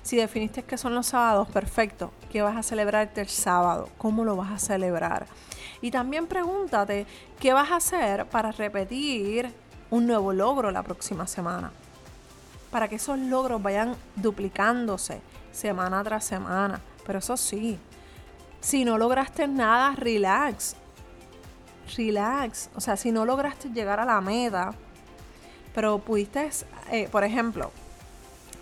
Si 0.03 0.15
definiste 0.15 0.63
que 0.63 0.77
son 0.77 0.95
los 0.95 1.07
sábados, 1.07 1.49
perfecto. 1.49 2.11
¿Qué 2.31 2.41
vas 2.41 2.55
a 2.55 2.63
celebrarte 2.63 3.21
el 3.21 3.27
sábado? 3.27 3.89
¿Cómo 3.97 4.23
lo 4.23 4.35
vas 4.35 4.51
a 4.51 4.59
celebrar? 4.59 5.27
Y 5.81 5.91
también 5.91 6.27
pregúntate 6.27 7.05
qué 7.39 7.53
vas 7.53 7.71
a 7.71 7.77
hacer 7.77 8.25
para 8.25 8.51
repetir 8.51 9.53
un 9.89 10.07
nuevo 10.07 10.33
logro 10.33 10.71
la 10.71 10.83
próxima 10.83 11.27
semana. 11.27 11.71
Para 12.71 12.87
que 12.87 12.95
esos 12.95 13.17
logros 13.19 13.61
vayan 13.61 13.95
duplicándose 14.15 15.21
semana 15.51 16.03
tras 16.03 16.25
semana. 16.25 16.81
Pero 17.05 17.19
eso 17.19 17.37
sí, 17.37 17.79
si 18.59 18.85
no 18.85 18.97
lograste 18.97 19.47
nada, 19.47 19.95
relax. 19.95 20.75
Relax. 21.95 22.69
O 22.75 22.81
sea, 22.81 22.97
si 22.97 23.11
no 23.11 23.25
lograste 23.25 23.69
llegar 23.69 23.99
a 23.99 24.05
la 24.05 24.21
meta, 24.21 24.73
pero 25.73 25.99
pudiste, 25.99 26.49
eh, 26.91 27.07
por 27.11 27.23
ejemplo, 27.23 27.71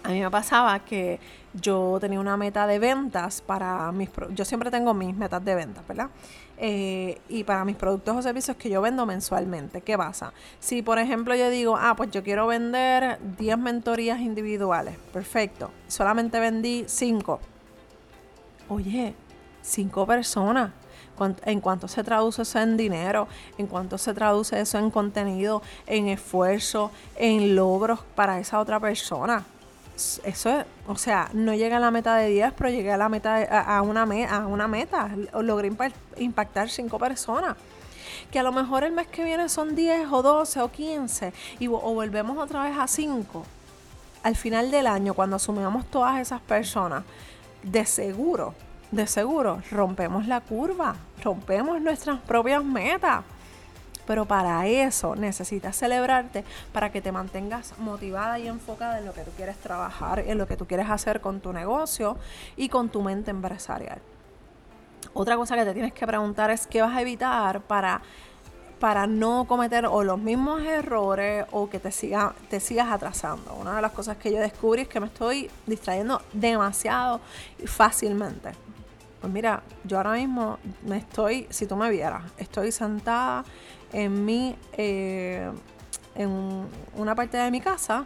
a 0.03 0.09
mí 0.09 0.21
me 0.21 0.29
pasaba 0.29 0.77
que 0.79 1.19
yo 1.53 1.97
tenía 1.99 2.19
una 2.19 2.37
meta 2.37 2.67
de 2.67 2.79
ventas 2.79 3.41
para 3.41 3.91
mis... 3.91 4.09
Yo 4.31 4.45
siempre 4.45 4.69
tengo 4.69 4.93
mis 4.93 5.15
metas 5.15 5.43
de 5.43 5.55
ventas, 5.55 5.87
¿verdad? 5.87 6.09
Eh, 6.57 7.19
y 7.27 7.43
para 7.43 7.65
mis 7.65 7.75
productos 7.75 8.15
o 8.15 8.21
servicios 8.21 8.55
que 8.57 8.69
yo 8.69 8.81
vendo 8.81 9.05
mensualmente. 9.05 9.81
¿Qué 9.81 9.97
pasa? 9.97 10.33
Si, 10.59 10.81
por 10.81 10.99
ejemplo, 10.99 11.35
yo 11.35 11.49
digo, 11.49 11.77
ah, 11.77 11.95
pues 11.95 12.11
yo 12.11 12.23
quiero 12.23 12.47
vender 12.47 13.19
10 13.37 13.57
mentorías 13.57 14.19
individuales. 14.19 14.97
Perfecto. 15.11 15.71
Solamente 15.87 16.39
vendí 16.39 16.85
5. 16.87 17.39
Oye, 18.69 19.15
5 19.65 20.05
personas. 20.05 20.71
¿En 21.45 21.61
cuánto 21.61 21.87
se 21.87 22.03
traduce 22.03 22.41
eso 22.41 22.59
en 22.59 22.75
dinero? 22.75 23.27
¿En 23.57 23.67
cuánto 23.67 23.97
se 23.97 24.13
traduce 24.13 24.59
eso 24.59 24.77
en 24.77 24.91
contenido, 24.91 25.61
en 25.87 26.09
esfuerzo, 26.09 26.91
en 27.15 27.55
logros 27.55 27.99
para 28.15 28.39
esa 28.39 28.59
otra 28.59 28.79
persona? 28.79 29.45
eso 29.95 30.49
es, 30.49 30.65
o 30.87 30.97
sea, 30.97 31.29
no 31.31 31.53
llegué 31.53 31.73
a 31.73 31.79
la 31.79 31.89
meta 31.89 32.17
de 32.17 32.27
10, 32.27 32.53
pero 32.57 32.69
llegué 32.69 32.91
a 32.91 32.97
la 32.97 33.07
meta 33.07 33.37
a, 33.37 33.81
una, 33.81 34.03
a 34.03 34.45
una 34.45 34.67
meta, 34.67 35.09
logré 35.41 35.71
impactar 36.17 36.69
5 36.69 36.99
personas. 36.99 37.55
Que 38.29 38.39
a 38.39 38.43
lo 38.43 38.51
mejor 38.51 38.83
el 38.83 38.91
mes 38.91 39.07
que 39.07 39.23
viene 39.23 39.47
son 39.47 39.73
10 39.73 40.11
o 40.11 40.21
12 40.21 40.61
o 40.61 40.69
15 40.69 41.33
y, 41.59 41.67
o 41.67 41.79
volvemos 41.79 42.37
otra 42.37 42.63
vez 42.63 42.77
a 42.77 42.87
5. 42.87 43.45
Al 44.23 44.35
final 44.35 44.69
del 44.69 44.87
año, 44.87 45.13
cuando 45.13 45.37
asumimos 45.37 45.85
todas 45.85 46.19
esas 46.19 46.41
personas, 46.41 47.03
de 47.63 47.85
seguro, 47.85 48.53
de 48.91 49.07
seguro, 49.07 49.61
rompemos 49.71 50.27
la 50.27 50.41
curva, 50.41 50.95
rompemos 51.23 51.81
nuestras 51.81 52.19
propias 52.21 52.63
metas. 52.63 53.23
Pero 54.05 54.25
para 54.25 54.67
eso 54.67 55.15
necesitas 55.15 55.75
celebrarte 55.75 56.43
para 56.71 56.91
que 56.91 57.01
te 57.01 57.11
mantengas 57.11 57.77
motivada 57.79 58.37
y 58.37 58.47
enfocada 58.47 58.99
en 58.99 59.05
lo 59.05 59.13
que 59.13 59.21
tú 59.21 59.31
quieres 59.35 59.57
trabajar, 59.57 60.19
en 60.19 60.37
lo 60.37 60.47
que 60.47 60.57
tú 60.57 60.67
quieres 60.67 60.89
hacer 60.89 61.21
con 61.21 61.39
tu 61.39 61.51
negocio 61.51 62.17
y 62.55 62.69
con 62.69 62.89
tu 62.89 63.01
mente 63.01 63.31
empresarial. 63.31 63.99
Otra 65.13 65.35
cosa 65.37 65.55
que 65.55 65.65
te 65.65 65.73
tienes 65.73 65.93
que 65.93 66.05
preguntar 66.05 66.51
es 66.51 66.67
qué 66.67 66.81
vas 66.81 66.95
a 66.95 67.01
evitar 67.01 67.61
para 67.61 68.01
para 68.79 69.07
no 69.07 69.45
cometer 69.47 69.85
o 69.85 70.03
los 70.03 70.19
mismos 70.19 70.61
errores 70.61 71.45
o 71.51 71.69
que 71.69 71.79
te, 71.79 71.91
siga, 71.91 72.35
te 72.49 72.59
sigas 72.59 72.91
atrasando. 72.91 73.55
Una 73.55 73.75
de 73.75 73.81
las 73.81 73.91
cosas 73.91 74.17
que 74.17 74.31
yo 74.31 74.39
descubrí 74.39 74.83
es 74.83 74.87
que 74.87 74.99
me 74.99 75.07
estoy 75.07 75.49
distrayendo 75.65 76.21
demasiado 76.33 77.21
fácilmente. 77.65 78.51
Pues 79.21 79.31
mira, 79.31 79.63
yo 79.83 79.97
ahora 79.97 80.13
mismo 80.13 80.59
me 80.85 80.97
estoy, 80.97 81.47
si 81.49 81.65
tú 81.65 81.75
me 81.75 81.89
vieras, 81.89 82.23
estoy 82.37 82.71
sentada 82.71 83.43
en 83.91 84.25
mi, 84.25 84.55
eh, 84.73 85.51
en 86.15 86.67
una 86.95 87.15
parte 87.15 87.37
de 87.37 87.49
mi 87.51 87.61
casa. 87.61 88.05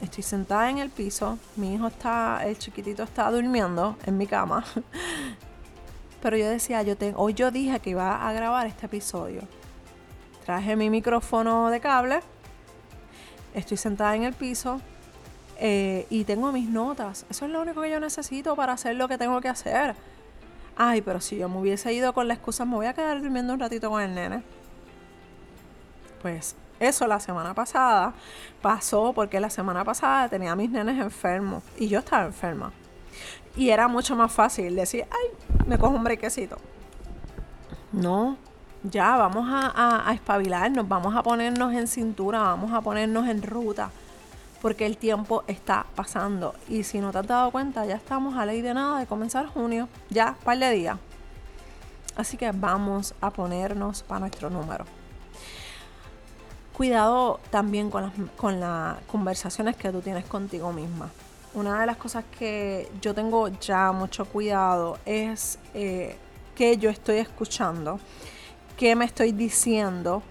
Estoy 0.00 0.22
sentada 0.22 0.68
en 0.70 0.78
el 0.78 0.90
piso. 0.90 1.38
Mi 1.56 1.74
hijo 1.74 1.86
está, 1.86 2.44
el 2.44 2.58
chiquitito 2.58 3.02
está 3.02 3.30
durmiendo 3.30 3.96
en 4.04 4.18
mi 4.18 4.26
cama. 4.26 4.64
Pero 6.22 6.36
yo 6.36 6.48
decía, 6.48 6.82
yo 6.82 6.96
tengo, 6.96 7.20
hoy 7.20 7.34
yo 7.34 7.50
dije 7.50 7.80
que 7.80 7.90
iba 7.90 8.28
a 8.28 8.32
grabar 8.32 8.66
este 8.66 8.86
episodio. 8.86 9.42
Traje 10.44 10.76
mi 10.76 10.90
micrófono 10.90 11.70
de 11.70 11.80
cable. 11.80 12.20
Estoy 13.54 13.76
sentada 13.76 14.14
en 14.16 14.24
el 14.24 14.32
piso. 14.34 14.80
Eh, 15.58 16.06
y 16.10 16.24
tengo 16.24 16.52
mis 16.52 16.68
notas. 16.68 17.24
Eso 17.30 17.46
es 17.46 17.50
lo 17.50 17.62
único 17.62 17.80
que 17.80 17.90
yo 17.90 18.00
necesito 18.00 18.54
para 18.56 18.74
hacer 18.74 18.96
lo 18.96 19.08
que 19.08 19.18
tengo 19.18 19.40
que 19.40 19.48
hacer. 19.48 19.94
Ay, 20.76 21.00
pero 21.00 21.20
si 21.20 21.38
yo 21.38 21.48
me 21.48 21.58
hubiese 21.58 21.92
ido 21.92 22.12
con 22.12 22.28
la 22.28 22.34
excusa, 22.34 22.64
me 22.64 22.74
voy 22.74 22.86
a 22.86 22.92
quedar 22.92 23.20
durmiendo 23.20 23.54
un 23.54 23.60
ratito 23.60 23.88
con 23.88 24.02
el 24.02 24.14
nene. 24.14 24.42
Pues 26.20 26.54
eso 26.78 27.06
la 27.06 27.18
semana 27.20 27.54
pasada 27.54 28.12
pasó 28.60 29.14
porque 29.14 29.40
la 29.40 29.48
semana 29.48 29.84
pasada 29.84 30.28
tenía 30.28 30.52
a 30.52 30.56
mis 30.56 30.70
nenes 30.70 31.00
enfermos 31.00 31.62
y 31.78 31.88
yo 31.88 32.00
estaba 32.00 32.26
enferma. 32.26 32.72
Y 33.56 33.70
era 33.70 33.88
mucho 33.88 34.14
más 34.14 34.30
fácil 34.30 34.76
decir, 34.76 35.06
ay, 35.10 35.56
me 35.66 35.78
cojo 35.78 35.94
un 35.94 36.04
brequecito. 36.04 36.58
No, 37.92 38.36
ya 38.82 39.16
vamos 39.16 39.48
a, 39.48 39.68
a, 39.68 40.10
a 40.10 40.12
espabilarnos, 40.12 40.86
vamos 40.86 41.14
a 41.16 41.22
ponernos 41.22 41.72
en 41.72 41.86
cintura, 41.86 42.40
vamos 42.40 42.74
a 42.74 42.82
ponernos 42.82 43.26
en 43.26 43.40
ruta 43.42 43.90
porque 44.66 44.84
el 44.84 44.96
tiempo 44.96 45.44
está 45.46 45.86
pasando. 45.94 46.52
Y 46.68 46.82
si 46.82 46.98
no 46.98 47.12
te 47.12 47.18
has 47.18 47.26
dado 47.28 47.52
cuenta, 47.52 47.86
ya 47.86 47.94
estamos 47.94 48.36
a 48.36 48.44
ley 48.44 48.62
de 48.62 48.74
nada 48.74 48.98
de 48.98 49.06
comenzar 49.06 49.46
junio, 49.46 49.88
ya, 50.10 50.34
par 50.42 50.58
de 50.58 50.72
días. 50.72 50.98
Así 52.16 52.36
que 52.36 52.50
vamos 52.50 53.14
a 53.20 53.30
ponernos 53.30 54.02
para 54.02 54.18
nuestro 54.18 54.50
número. 54.50 54.84
Cuidado 56.72 57.38
también 57.50 57.90
con 57.90 58.02
las, 58.02 58.12
con 58.36 58.58
las 58.58 58.98
conversaciones 59.02 59.76
que 59.76 59.92
tú 59.92 60.00
tienes 60.00 60.24
contigo 60.24 60.72
misma. 60.72 61.12
Una 61.54 61.78
de 61.78 61.86
las 61.86 61.96
cosas 61.96 62.24
que 62.36 62.90
yo 63.00 63.14
tengo 63.14 63.46
ya 63.60 63.92
mucho 63.92 64.24
cuidado 64.24 64.98
es 65.06 65.60
eh, 65.74 66.16
que 66.56 66.76
yo 66.76 66.90
estoy 66.90 67.18
escuchando, 67.18 68.00
qué 68.76 68.96
me 68.96 69.04
estoy 69.04 69.30
diciendo 69.30 70.24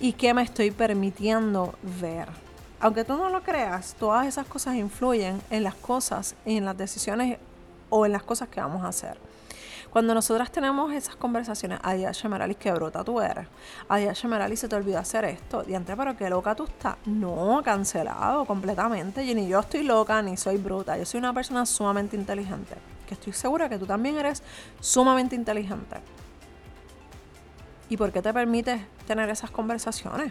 y 0.00 0.14
qué 0.14 0.34
me 0.34 0.42
estoy 0.42 0.72
permitiendo 0.72 1.76
ver 2.00 2.45
aunque 2.80 3.04
tú 3.04 3.16
no 3.16 3.30
lo 3.30 3.42
creas, 3.42 3.94
todas 3.98 4.26
esas 4.26 4.46
cosas 4.46 4.76
influyen 4.76 5.40
en 5.50 5.62
las 5.62 5.74
cosas 5.74 6.34
y 6.44 6.56
en 6.56 6.64
las 6.64 6.76
decisiones 6.76 7.38
o 7.88 8.04
en 8.04 8.12
las 8.12 8.22
cosas 8.22 8.48
que 8.48 8.60
vamos 8.60 8.84
a 8.84 8.88
hacer. 8.88 9.18
Cuando 9.90 10.12
nosotras 10.12 10.50
tenemos 10.50 10.92
esas 10.92 11.16
conversaciones, 11.16 11.78
ay, 11.82 12.04
Meralis, 12.28 12.58
qué 12.58 12.70
bruta 12.72 13.02
tú 13.02 13.18
eres. 13.18 13.46
Ay, 13.88 14.06
Meralis, 14.24 14.60
se 14.60 14.68
te 14.68 14.76
olvidó 14.76 14.98
hacer 14.98 15.24
esto. 15.24 15.62
Diante, 15.62 15.96
pero 15.96 16.14
qué 16.14 16.28
loca 16.28 16.54
tú 16.54 16.64
estás. 16.64 16.96
No, 17.06 17.62
cancelado 17.64 18.44
completamente. 18.44 19.24
Y 19.24 19.34
ni 19.34 19.48
yo 19.48 19.60
estoy 19.60 19.84
loca, 19.84 20.20
ni 20.20 20.36
soy 20.36 20.58
bruta. 20.58 20.98
Yo 20.98 21.06
soy 21.06 21.18
una 21.18 21.32
persona 21.32 21.64
sumamente 21.64 22.14
inteligente. 22.14 22.74
Que 23.08 23.14
estoy 23.14 23.32
segura 23.32 23.70
que 23.70 23.78
tú 23.78 23.86
también 23.86 24.18
eres 24.18 24.42
sumamente 24.80 25.34
inteligente. 25.34 25.96
¿Y 27.88 27.96
por 27.96 28.12
qué 28.12 28.20
te 28.20 28.34
permites 28.34 28.82
tener 29.06 29.30
esas 29.30 29.50
conversaciones? 29.50 30.30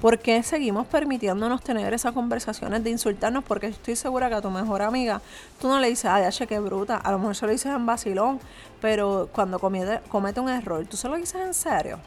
¿Por 0.00 0.18
qué 0.18 0.42
seguimos 0.42 0.86
permitiéndonos 0.86 1.62
tener 1.62 1.92
esas 1.94 2.12
conversaciones 2.12 2.84
de 2.84 2.90
insultarnos? 2.90 3.44
Porque 3.44 3.68
estoy 3.68 3.96
segura 3.96 4.28
que 4.28 4.34
a 4.34 4.42
tu 4.42 4.50
mejor 4.50 4.82
amiga 4.82 5.20
tú 5.60 5.68
no 5.68 5.78
le 5.78 5.88
dices, 5.88 6.06
ay, 6.06 6.30
che, 6.30 6.46
qué 6.46 6.58
bruta. 6.58 6.96
A 6.96 7.10
lo 7.12 7.18
mejor 7.18 7.36
se 7.36 7.46
lo 7.46 7.52
dices 7.52 7.72
en 7.72 7.86
vacilón, 7.86 8.40
pero 8.80 9.28
cuando 9.32 9.58
comete, 9.58 10.40
un 10.40 10.48
error, 10.48 10.86
¿tú 10.86 10.96
se 10.96 11.08
lo 11.08 11.16
dices 11.16 11.40
en 11.40 11.54
serio? 11.54 11.98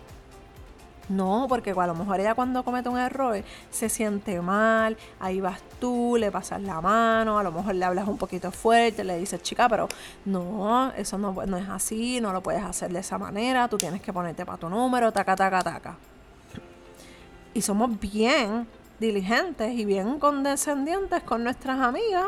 No, 1.09 1.47
porque 1.49 1.71
a 1.71 1.87
lo 1.87 1.95
mejor 1.95 2.19
ella 2.19 2.35
cuando 2.35 2.63
comete 2.63 2.87
un 2.87 2.99
error 2.99 3.43
se 3.71 3.89
siente 3.89 4.39
mal, 4.41 4.95
ahí 5.19 5.41
vas 5.41 5.59
tú, 5.79 6.17
le 6.19 6.31
pasas 6.31 6.61
la 6.61 6.81
mano, 6.81 7.39
a 7.39 7.43
lo 7.43 7.51
mejor 7.51 7.73
le 7.73 7.83
hablas 7.83 8.07
un 8.07 8.17
poquito 8.17 8.51
fuerte, 8.51 9.03
le 9.03 9.17
dices, 9.17 9.41
chica, 9.41 9.67
pero 9.67 9.87
no, 10.25 10.91
eso 10.91 11.17
no, 11.17 11.33
no 11.47 11.57
es 11.57 11.67
así, 11.67 12.21
no 12.21 12.31
lo 12.31 12.43
puedes 12.43 12.63
hacer 12.63 12.93
de 12.93 12.99
esa 12.99 13.17
manera, 13.17 13.67
tú 13.67 13.77
tienes 13.77 14.01
que 14.01 14.13
ponerte 14.13 14.45
para 14.45 14.59
tu 14.59 14.69
número, 14.69 15.11
taca, 15.11 15.35
taca, 15.35 15.63
taca. 15.63 15.97
Y 17.59 17.61
somos 17.61 17.99
bien 17.99 18.69
diligentes 19.01 19.77
y 19.77 19.83
bien 19.83 20.17
condescendientes 20.17 21.21
con 21.23 21.43
nuestras 21.43 21.81
amigas 21.81 22.27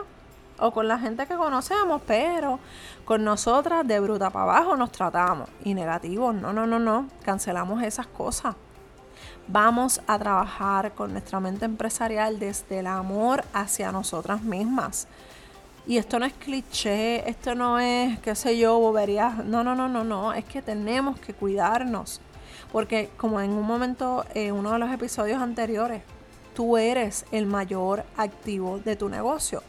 o 0.59 0.71
con 0.71 0.89
la 0.89 0.99
gente 0.99 1.25
que 1.25 1.37
conocemos, 1.37 2.01
pero 2.05 2.59
con 3.05 3.23
nosotras 3.23 3.87
de 3.87 4.01
bruta 4.01 4.29
para 4.29 4.43
abajo 4.43 4.75
nos 4.75 4.91
tratamos. 4.91 5.47
Y 5.63 5.73
negativos, 5.73 6.35
no, 6.35 6.51
no, 6.51 6.67
no, 6.67 6.79
no, 6.79 7.07
cancelamos 7.23 7.81
esas 7.81 8.07
cosas. 8.07 8.57
Vamos 9.47 10.01
a 10.05 10.19
trabajar 10.19 10.91
con 10.95 11.13
nuestra 11.13 11.39
mente 11.39 11.63
empresarial 11.63 12.37
desde 12.37 12.79
el 12.79 12.87
amor 12.87 13.45
hacia 13.53 13.89
nosotras 13.93 14.41
mismas. 14.41 15.07
Y 15.87 15.95
esto 15.95 16.19
no 16.19 16.25
es 16.25 16.33
cliché, 16.33 17.29
esto 17.29 17.55
no 17.55 17.79
es, 17.79 18.19
qué 18.19 18.35
sé 18.35 18.57
yo, 18.57 18.77
boberías. 18.79 19.45
No, 19.45 19.63
no, 19.63 19.75
no, 19.75 19.87
no, 19.87 20.03
no. 20.03 20.33
Es 20.33 20.43
que 20.43 20.61
tenemos 20.61 21.17
que 21.21 21.33
cuidarnos. 21.33 22.19
Porque 22.71 23.09
como 23.17 23.41
en 23.41 23.51
un 23.51 23.65
momento, 23.65 24.25
en 24.33 24.53
uno 24.53 24.71
de 24.73 24.79
los 24.79 24.91
episodios 24.91 25.41
anteriores, 25.41 26.03
tú 26.55 26.77
eres 26.77 27.25
el 27.31 27.45
mayor 27.45 28.03
activo 28.17 28.79
de 28.79 28.95
tu 28.95 29.09
negocio. 29.09 29.63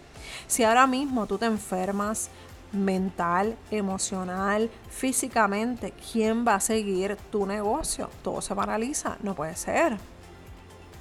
Si 0.47 0.65
ahora 0.65 0.87
mismo 0.87 1.27
tú 1.27 1.39
te 1.39 1.47
enfermas, 1.47 2.31
mental, 2.73 3.57
emocional, 3.71 4.71
físicamente, 4.89 5.93
¿quién 6.13 6.47
va 6.47 6.57
a 6.57 6.61
seguir 6.61 7.17
tu 7.31 7.47
negocio? 7.47 8.09
Todo 8.23 8.41
se 8.41 8.55
paraliza. 8.55 9.17
No 9.23 9.35
puede 9.35 9.57
ser. 9.57 9.99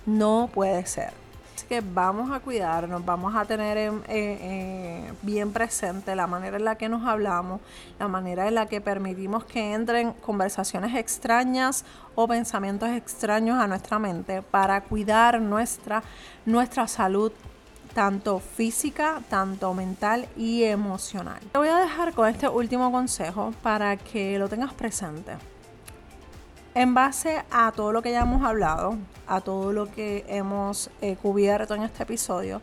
No 0.06 0.50
puede 0.54 0.86
ser. 0.86 1.21
Vamos 1.80 2.32
a 2.32 2.42
cuidarnos, 2.42 3.06
vamos 3.06 3.34
a 3.34 3.46
tener 3.46 3.78
eh, 3.78 3.92
eh, 4.10 5.14
bien 5.22 5.54
presente 5.54 6.14
la 6.16 6.28
manera 6.28 6.58
en 6.58 6.66
la 6.66 6.76
que 6.76 6.90
nos 6.90 7.08
hablamos, 7.08 7.62
la 7.98 8.10
manera 8.10 8.50
en 8.50 8.56
la 8.56 8.66
que 8.66 8.82
permitimos 8.82 9.46
que 9.46 9.74
entren 9.74 10.12
conversaciones 10.14 10.94
extrañas 10.96 11.86
o 12.16 12.28
pensamientos 12.28 12.90
extraños 12.90 13.58
a 13.58 13.68
nuestra 13.68 14.00
mente 14.00 14.42
para 14.42 14.82
cuidar 14.82 15.40
nuestra, 15.40 16.04
nuestra 16.46 16.88
salud 16.88 17.32
tanto 17.94 18.40
física, 18.40 19.22
tanto 19.30 19.74
mental 19.74 20.28
y 20.36 20.64
emocional. 20.64 21.40
Te 21.54 21.58
voy 21.58 21.70
a 21.70 21.78
dejar 21.78 22.14
con 22.14 22.28
este 22.28 22.50
último 22.50 22.92
consejo 22.92 23.54
para 23.64 23.96
que 23.96 24.38
lo 24.38 24.50
tengas 24.50 24.74
presente. 24.74 25.38
En 26.74 26.94
base 26.94 27.44
a 27.52 27.74
todo 27.74 27.92
lo 27.92 28.02
que 28.02 28.12
ya 28.12 28.22
hemos 28.22 28.44
hablado, 28.44 28.98
a 29.28 29.42
todo 29.42 29.74
lo 29.74 29.92
que 29.92 30.24
hemos 30.30 30.90
eh, 31.02 31.18
cubierto 31.22 31.76
en 31.76 31.84
este 31.84 32.04
episodio, 32.04 32.62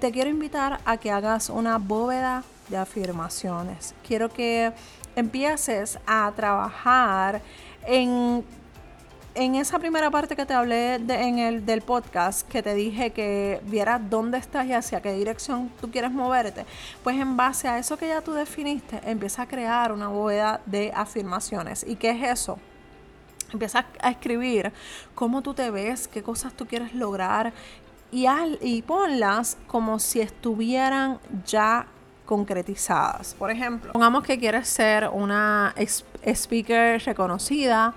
te 0.00 0.10
quiero 0.10 0.30
invitar 0.30 0.80
a 0.86 0.96
que 0.96 1.10
hagas 1.10 1.50
una 1.50 1.76
bóveda 1.76 2.44
de 2.68 2.78
afirmaciones. 2.78 3.94
Quiero 4.06 4.30
que 4.30 4.72
empieces 5.16 5.98
a 6.06 6.32
trabajar 6.34 7.42
en 7.86 8.42
en 9.34 9.54
esa 9.54 9.78
primera 9.78 10.10
parte 10.10 10.36
que 10.36 10.44
te 10.44 10.54
hablé 10.54 10.96
en 10.96 11.38
el, 11.38 11.64
del 11.64 11.82
podcast, 11.82 12.46
que 12.48 12.62
te 12.62 12.74
dije 12.74 13.10
que 13.10 13.60
vieras 13.64 14.00
dónde 14.10 14.38
estás 14.38 14.66
y 14.66 14.72
hacia 14.72 15.00
qué 15.00 15.12
dirección 15.14 15.70
tú 15.80 15.90
quieres 15.90 16.10
moverte, 16.10 16.66
pues 17.02 17.16
en 17.16 17.36
base 17.36 17.68
a 17.68 17.78
eso 17.78 17.96
que 17.96 18.08
ya 18.08 18.20
tú 18.20 18.32
definiste, 18.32 19.00
empieza 19.04 19.42
a 19.42 19.48
crear 19.48 19.92
una 19.92 20.08
bóveda 20.08 20.60
de 20.66 20.92
afirmaciones. 20.94 21.84
¿Y 21.86 21.96
qué 21.96 22.10
es 22.10 22.40
eso? 22.40 22.58
Empieza 23.52 23.86
a 24.00 24.10
escribir 24.10 24.72
cómo 25.14 25.42
tú 25.42 25.54
te 25.54 25.70
ves, 25.70 26.08
qué 26.08 26.22
cosas 26.22 26.52
tú 26.52 26.66
quieres 26.66 26.94
lograr 26.94 27.52
y, 28.10 28.26
al, 28.26 28.58
y 28.60 28.82
ponlas 28.82 29.56
como 29.66 29.98
si 29.98 30.20
estuvieran 30.20 31.18
ya 31.46 31.86
concretizadas. 32.26 33.34
Por 33.34 33.50
ejemplo, 33.50 33.92
pongamos 33.92 34.24
que 34.24 34.38
quieres 34.38 34.68
ser 34.68 35.08
una 35.08 35.74
speaker 36.24 37.02
reconocida 37.02 37.94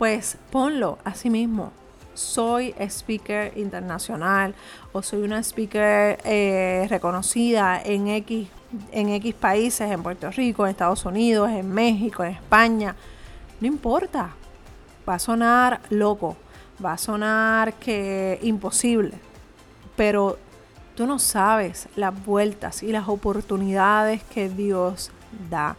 pues 0.00 0.38
ponlo 0.50 0.96
así 1.04 1.28
mismo. 1.28 1.72
Soy 2.14 2.74
speaker 2.78 3.52
internacional 3.58 4.54
o 4.92 5.02
soy 5.02 5.20
una 5.20 5.40
speaker 5.40 6.18
eh, 6.24 6.86
reconocida 6.88 7.82
en 7.84 8.08
X, 8.08 8.48
en 8.92 9.10
X 9.10 9.34
países, 9.34 9.90
en 9.90 10.02
Puerto 10.02 10.30
Rico, 10.30 10.64
en 10.64 10.70
Estados 10.70 11.04
Unidos, 11.04 11.50
en 11.50 11.70
México, 11.70 12.24
en 12.24 12.30
España. 12.30 12.96
No 13.60 13.66
importa. 13.66 14.30
Va 15.06 15.16
a 15.16 15.18
sonar 15.18 15.82
loco, 15.90 16.34
va 16.82 16.94
a 16.94 16.98
sonar 16.98 17.74
que 17.74 18.38
imposible, 18.40 19.12
pero 19.96 20.38
tú 20.94 21.06
no 21.06 21.18
sabes 21.18 21.90
las 21.94 22.24
vueltas 22.24 22.82
y 22.82 22.90
las 22.90 23.06
oportunidades 23.06 24.22
que 24.24 24.48
Dios 24.48 25.10
da. 25.50 25.76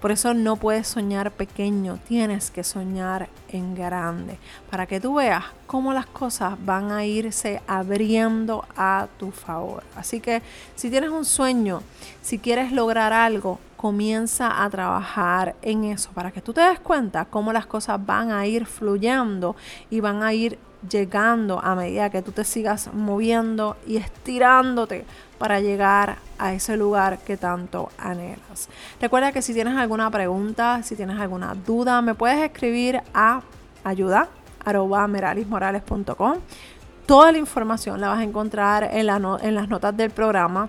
Por 0.00 0.12
eso 0.12 0.32
no 0.32 0.56
puedes 0.56 0.88
soñar 0.88 1.30
pequeño, 1.30 1.98
tienes 2.08 2.50
que 2.50 2.64
soñar 2.64 3.28
en 3.50 3.74
grande, 3.74 4.38
para 4.70 4.86
que 4.86 4.98
tú 4.98 5.14
veas 5.14 5.44
cómo 5.66 5.92
las 5.92 6.06
cosas 6.06 6.54
van 6.64 6.90
a 6.90 7.04
irse 7.04 7.60
abriendo 7.66 8.64
a 8.76 9.08
tu 9.18 9.30
favor. 9.30 9.82
Así 9.94 10.20
que 10.20 10.42
si 10.74 10.88
tienes 10.88 11.10
un 11.10 11.26
sueño, 11.26 11.82
si 12.22 12.38
quieres 12.38 12.72
lograr 12.72 13.12
algo, 13.12 13.58
comienza 13.76 14.62
a 14.62 14.70
trabajar 14.70 15.54
en 15.62 15.84
eso, 15.84 16.10
para 16.12 16.30
que 16.30 16.40
tú 16.40 16.52
te 16.52 16.60
des 16.60 16.80
cuenta 16.80 17.26
cómo 17.26 17.52
las 17.52 17.66
cosas 17.66 18.04
van 18.04 18.30
a 18.30 18.46
ir 18.46 18.66
fluyendo 18.66 19.56
y 19.90 20.00
van 20.00 20.22
a 20.22 20.32
ir 20.32 20.58
llegando 20.88 21.60
a 21.62 21.74
medida 21.74 22.10
que 22.10 22.22
tú 22.22 22.32
te 22.32 22.44
sigas 22.44 22.92
moviendo 22.92 23.76
y 23.86 23.96
estirándote 23.96 25.04
para 25.38 25.60
llegar 25.60 26.16
a 26.38 26.52
ese 26.52 26.76
lugar 26.76 27.18
que 27.18 27.36
tanto 27.36 27.90
anhelas. 27.98 28.68
Recuerda 29.00 29.32
que 29.32 29.42
si 29.42 29.54
tienes 29.54 29.76
alguna 29.76 30.10
pregunta, 30.10 30.82
si 30.82 30.96
tienes 30.96 31.18
alguna 31.18 31.54
duda, 31.54 32.02
me 32.02 32.14
puedes 32.14 32.38
escribir 32.38 33.02
a 33.14 33.42
ayuda 33.84 34.28
Toda 37.06 37.32
la 37.32 37.38
información 37.38 38.00
la 38.00 38.08
vas 38.08 38.18
a 38.18 38.22
encontrar 38.22 38.84
en, 38.84 39.08
en 39.08 39.54
las 39.54 39.68
notas 39.68 39.96
del 39.96 40.10
programa 40.10 40.68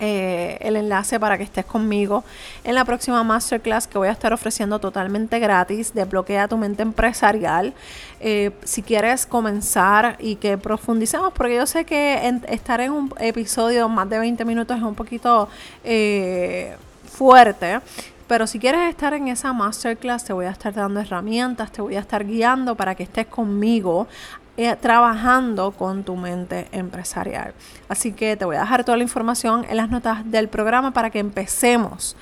eh, 0.00 0.58
el 0.60 0.76
enlace 0.76 1.20
para 1.20 1.38
que 1.38 1.44
estés 1.44 1.64
conmigo 1.64 2.24
en 2.64 2.74
la 2.74 2.84
próxima 2.84 3.22
masterclass 3.22 3.86
que 3.86 3.98
voy 3.98 4.08
a 4.08 4.12
estar 4.12 4.32
ofreciendo 4.32 4.78
totalmente 4.78 5.38
gratis 5.38 5.94
de 5.94 6.04
Bloquea 6.04 6.48
tu 6.48 6.56
mente 6.56 6.82
empresarial. 6.82 7.74
Eh, 8.20 8.50
si 8.64 8.82
quieres 8.82 9.26
comenzar 9.26 10.16
y 10.18 10.36
que 10.36 10.58
profundicemos, 10.58 11.32
porque 11.32 11.56
yo 11.56 11.66
sé 11.66 11.84
que 11.84 12.40
estar 12.48 12.80
en 12.80 12.92
un 12.92 13.14
episodio 13.20 13.88
más 13.88 14.08
de 14.08 14.18
20 14.18 14.44
minutos 14.44 14.76
es 14.76 14.82
un 14.82 14.94
poquito 14.94 15.48
eh, 15.84 16.76
fuerte. 17.06 17.80
Pero 18.26 18.46
si 18.46 18.58
quieres 18.58 18.88
estar 18.88 19.12
en 19.12 19.28
esa 19.28 19.52
masterclass, 19.52 20.24
te 20.24 20.32
voy 20.32 20.46
a 20.46 20.50
estar 20.50 20.72
dando 20.72 20.98
herramientas, 20.98 21.70
te 21.70 21.82
voy 21.82 21.96
a 21.96 22.00
estar 22.00 22.24
guiando 22.24 22.74
para 22.74 22.94
que 22.94 23.02
estés 23.02 23.26
conmigo 23.26 24.08
eh, 24.56 24.76
trabajando 24.76 25.72
con 25.72 26.04
tu 26.04 26.16
mente 26.16 26.68
empresarial. 26.72 27.54
Así 27.88 28.12
que 28.12 28.36
te 28.36 28.44
voy 28.44 28.56
a 28.56 28.60
dejar 28.60 28.84
toda 28.84 28.96
la 28.96 29.02
información 29.02 29.66
en 29.68 29.76
las 29.76 29.90
notas 29.90 30.30
del 30.30 30.48
programa 30.48 30.92
para 30.92 31.10
que 31.10 31.18
empecemos 31.18 32.16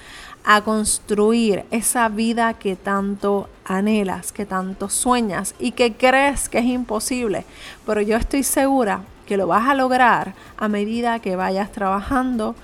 a 0.45 0.63
construir 0.63 1.65
esa 1.71 2.09
vida 2.09 2.55
que 2.55 2.75
tanto 2.75 3.49
anhelas, 3.65 4.33
que 4.33 4.47
tanto 4.47 4.89
sueñas 4.89 5.55
y 5.59 5.73
que 5.73 5.95
crees 5.95 6.49
que 6.49 6.59
es 6.59 6.65
imposible. 6.65 7.45
Pero 7.87 8.01
yo 8.01 8.17
estoy 8.17 8.43
segura 8.43 9.03
que 9.27 9.37
lo 9.37 9.47
vas 9.47 9.69
a 9.69 9.75
lograr 9.75 10.35
a 10.57 10.69
medida 10.69 11.21
que 11.21 11.37
vayas 11.37 11.71
trabajando 11.71 12.55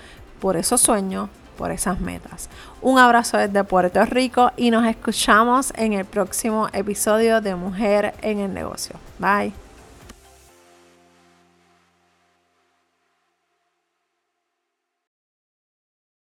por 0.40 0.56
esos 0.56 0.80
sueños, 0.80 1.28
por 1.58 1.70
esas 1.72 2.00
metas. 2.00 2.48
Un 2.80 2.98
abrazo 2.98 3.36
desde 3.36 3.64
Puerto 3.64 4.02
Rico 4.06 4.52
y 4.56 4.70
nos 4.70 4.86
escuchamos 4.86 5.72
en 5.76 5.92
el 5.92 6.06
próximo 6.06 6.68
episodio 6.72 7.42
de 7.42 7.56
Mujer 7.56 8.14
en 8.22 8.38
el 8.38 8.54
Negocio. 8.54 8.96
Bye. 9.18 9.67